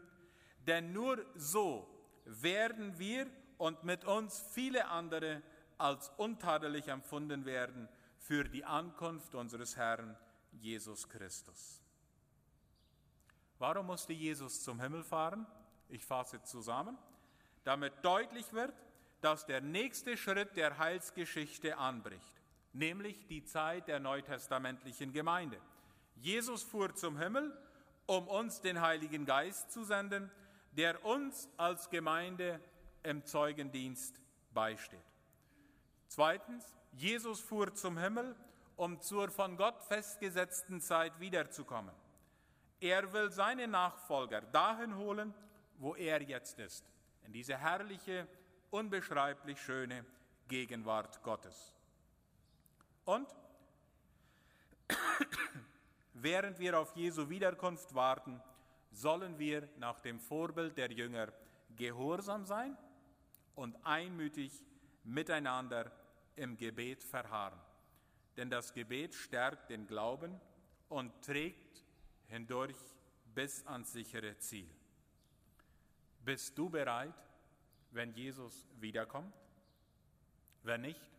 denn 0.65 0.93
nur 0.93 1.25
so 1.35 1.94
werden 2.25 2.97
wir 2.99 3.27
und 3.57 3.83
mit 3.83 4.05
uns 4.05 4.43
viele 4.51 4.87
andere 4.87 5.41
als 5.77 6.11
untadelig 6.17 6.87
empfunden 6.87 7.45
werden 7.45 7.87
für 8.17 8.43
die 8.43 8.65
Ankunft 8.65 9.35
unseres 9.35 9.75
Herrn 9.75 10.17
Jesus 10.51 11.07
Christus. 11.09 11.81
Warum 13.59 13.87
musste 13.87 14.13
Jesus 14.13 14.63
zum 14.63 14.81
Himmel 14.81 15.03
fahren? 15.03 15.45
Ich 15.89 16.03
fasse 16.03 16.41
zusammen, 16.43 16.97
damit 17.63 17.93
deutlich 18.03 18.51
wird, 18.53 18.73
dass 19.21 19.45
der 19.45 19.61
nächste 19.61 20.17
Schritt 20.17 20.55
der 20.55 20.77
Heilsgeschichte 20.77 21.77
anbricht, 21.77 22.33
nämlich 22.73 23.25
die 23.27 23.45
Zeit 23.45 23.87
der 23.87 23.99
neutestamentlichen 23.99 25.13
Gemeinde. 25.13 25.59
Jesus 26.15 26.63
fuhr 26.63 26.93
zum 26.95 27.17
Himmel, 27.17 27.57
um 28.07 28.27
uns 28.27 28.61
den 28.61 28.81
Heiligen 28.81 29.25
Geist 29.25 29.71
zu 29.71 29.83
senden, 29.83 30.29
der 30.75 31.03
uns 31.05 31.49
als 31.57 31.89
Gemeinde 31.89 32.59
im 33.03 33.23
Zeugendienst 33.25 34.21
beisteht. 34.53 34.99
Zweitens, 36.07 36.75
Jesus 36.93 37.39
fuhr 37.39 37.73
zum 37.73 37.97
Himmel, 37.97 38.35
um 38.75 38.99
zur 38.99 39.29
von 39.31 39.57
Gott 39.57 39.81
festgesetzten 39.83 40.81
Zeit 40.81 41.19
wiederzukommen. 41.19 41.93
Er 42.81 43.11
will 43.13 43.31
seine 43.31 43.67
Nachfolger 43.67 44.41
dahin 44.41 44.95
holen, 44.97 45.33
wo 45.77 45.95
er 45.95 46.21
jetzt 46.21 46.59
ist, 46.59 46.91
in 47.23 47.31
diese 47.31 47.57
herrliche, 47.57 48.27
unbeschreiblich 48.69 49.61
schöne 49.61 50.05
Gegenwart 50.47 51.23
Gottes. 51.23 51.73
Und 53.05 53.27
während 56.13 56.59
wir 56.59 56.79
auf 56.79 56.95
Jesu 56.95 57.29
Wiederkunft 57.29 57.95
warten, 57.95 58.41
sollen 58.95 59.37
wir 59.37 59.67
nach 59.77 59.99
dem 59.99 60.19
Vorbild 60.19 60.77
der 60.77 60.91
Jünger 60.91 61.31
gehorsam 61.75 62.45
sein 62.45 62.77
und 63.55 63.75
einmütig 63.85 64.63
miteinander 65.03 65.91
im 66.35 66.57
Gebet 66.57 67.03
verharren. 67.03 67.59
Denn 68.37 68.49
das 68.49 68.73
Gebet 68.73 69.13
stärkt 69.13 69.69
den 69.69 69.87
Glauben 69.87 70.39
und 70.89 71.21
trägt 71.21 71.83
hindurch 72.27 72.77
bis 73.33 73.65
ans 73.67 73.91
sichere 73.91 74.37
Ziel. 74.37 74.69
Bist 76.23 76.57
du 76.57 76.69
bereit, 76.69 77.13
wenn 77.91 78.13
Jesus 78.13 78.65
wiederkommt? 78.79 79.33
Wenn 80.63 80.81
nicht, 80.81 81.09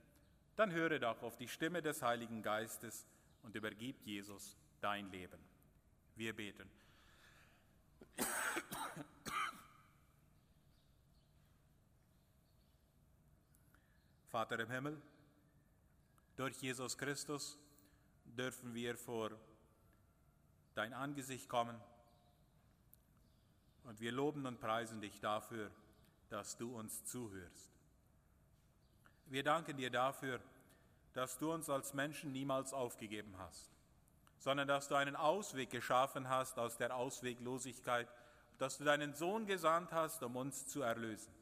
dann 0.56 0.72
höre 0.72 0.98
doch 0.98 1.22
auf 1.22 1.36
die 1.36 1.48
Stimme 1.48 1.82
des 1.82 2.02
Heiligen 2.02 2.42
Geistes 2.42 3.06
und 3.42 3.54
übergib 3.54 4.00
Jesus 4.04 4.56
dein 4.80 5.10
Leben. 5.10 5.38
Wir 6.16 6.34
beten. 6.34 6.68
Vater 14.28 14.60
im 14.60 14.70
Himmel, 14.70 15.00
durch 16.36 16.60
Jesus 16.60 16.98
Christus 16.98 17.58
dürfen 18.24 18.74
wir 18.74 18.96
vor 18.96 19.30
dein 20.74 20.92
Angesicht 20.92 21.48
kommen 21.48 21.80
und 23.84 24.00
wir 24.00 24.12
loben 24.12 24.46
und 24.46 24.60
preisen 24.60 25.00
dich 25.00 25.20
dafür, 25.20 25.70
dass 26.28 26.56
du 26.56 26.76
uns 26.76 27.04
zuhörst. 27.04 27.72
Wir 29.26 29.42
danken 29.42 29.76
dir 29.76 29.90
dafür, 29.90 30.40
dass 31.12 31.38
du 31.38 31.52
uns 31.52 31.70
als 31.70 31.94
Menschen 31.94 32.32
niemals 32.32 32.72
aufgegeben 32.72 33.34
hast, 33.38 33.75
sondern 34.38 34.68
dass 34.68 34.88
du 34.88 34.94
einen 34.94 35.16
Ausweg 35.16 35.70
geschaffen 35.70 36.28
hast 36.28 36.58
aus 36.58 36.76
der 36.76 36.94
Ausweglosigkeit, 36.94 38.08
dass 38.58 38.78
du 38.78 38.84
deinen 38.84 39.14
Sohn 39.14 39.46
gesandt 39.46 39.92
hast, 39.92 40.22
um 40.22 40.36
uns 40.36 40.66
zu 40.66 40.82
erlösen. 40.82 41.34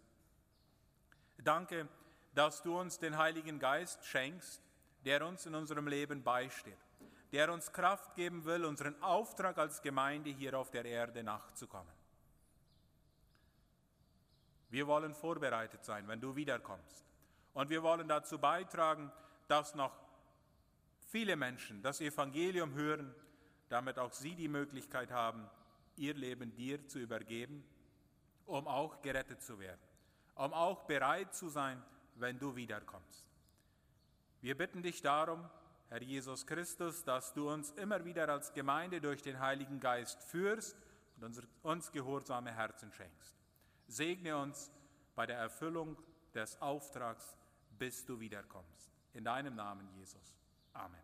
Danke, 1.38 1.88
dass 2.34 2.62
du 2.62 2.78
uns 2.78 2.98
den 2.98 3.16
Heiligen 3.16 3.58
Geist 3.58 4.04
schenkst, 4.04 4.60
der 5.04 5.26
uns 5.26 5.46
in 5.46 5.54
unserem 5.54 5.86
Leben 5.86 6.22
beisteht, 6.22 6.78
der 7.32 7.52
uns 7.52 7.72
Kraft 7.72 8.14
geben 8.14 8.44
will, 8.44 8.64
unseren 8.64 9.00
Auftrag 9.02 9.58
als 9.58 9.82
Gemeinde 9.82 10.30
hier 10.30 10.58
auf 10.58 10.70
der 10.70 10.84
Erde 10.84 11.22
nachzukommen. 11.22 11.92
Wir 14.70 14.86
wollen 14.86 15.14
vorbereitet 15.14 15.84
sein, 15.84 16.08
wenn 16.08 16.20
du 16.20 16.34
wiederkommst. 16.34 17.04
Und 17.52 17.70
wir 17.70 17.82
wollen 17.82 18.08
dazu 18.08 18.38
beitragen, 18.38 19.12
dass 19.46 19.74
noch 19.76 19.92
viele 21.14 21.36
Menschen 21.36 21.80
das 21.80 22.00
Evangelium 22.00 22.74
hören, 22.74 23.14
damit 23.68 24.00
auch 24.00 24.12
sie 24.12 24.34
die 24.34 24.48
Möglichkeit 24.48 25.12
haben, 25.12 25.48
ihr 25.94 26.12
Leben 26.12 26.52
dir 26.56 26.88
zu 26.88 26.98
übergeben, 26.98 27.62
um 28.46 28.66
auch 28.66 29.00
gerettet 29.00 29.40
zu 29.40 29.60
werden, 29.60 29.80
um 30.34 30.52
auch 30.52 30.82
bereit 30.88 31.32
zu 31.32 31.48
sein, 31.48 31.80
wenn 32.16 32.40
du 32.40 32.56
wiederkommst. 32.56 33.24
Wir 34.40 34.56
bitten 34.56 34.82
dich 34.82 35.02
darum, 35.02 35.48
Herr 35.88 36.02
Jesus 36.02 36.48
Christus, 36.48 37.04
dass 37.04 37.32
du 37.32 37.48
uns 37.48 37.70
immer 37.70 38.04
wieder 38.04 38.28
als 38.28 38.52
Gemeinde 38.52 39.00
durch 39.00 39.22
den 39.22 39.38
Heiligen 39.38 39.78
Geist 39.78 40.20
führst 40.20 40.76
und 41.20 41.46
uns 41.62 41.92
gehorsame 41.92 42.52
Herzen 42.52 42.90
schenkst. 42.90 43.36
Segne 43.86 44.36
uns 44.36 44.72
bei 45.14 45.26
der 45.26 45.38
Erfüllung 45.38 45.96
des 46.34 46.60
Auftrags, 46.60 47.36
bis 47.78 48.04
du 48.04 48.18
wiederkommst. 48.18 48.90
In 49.12 49.22
deinem 49.22 49.54
Namen, 49.54 49.88
Jesus. 49.94 50.34
Amen. 50.72 51.03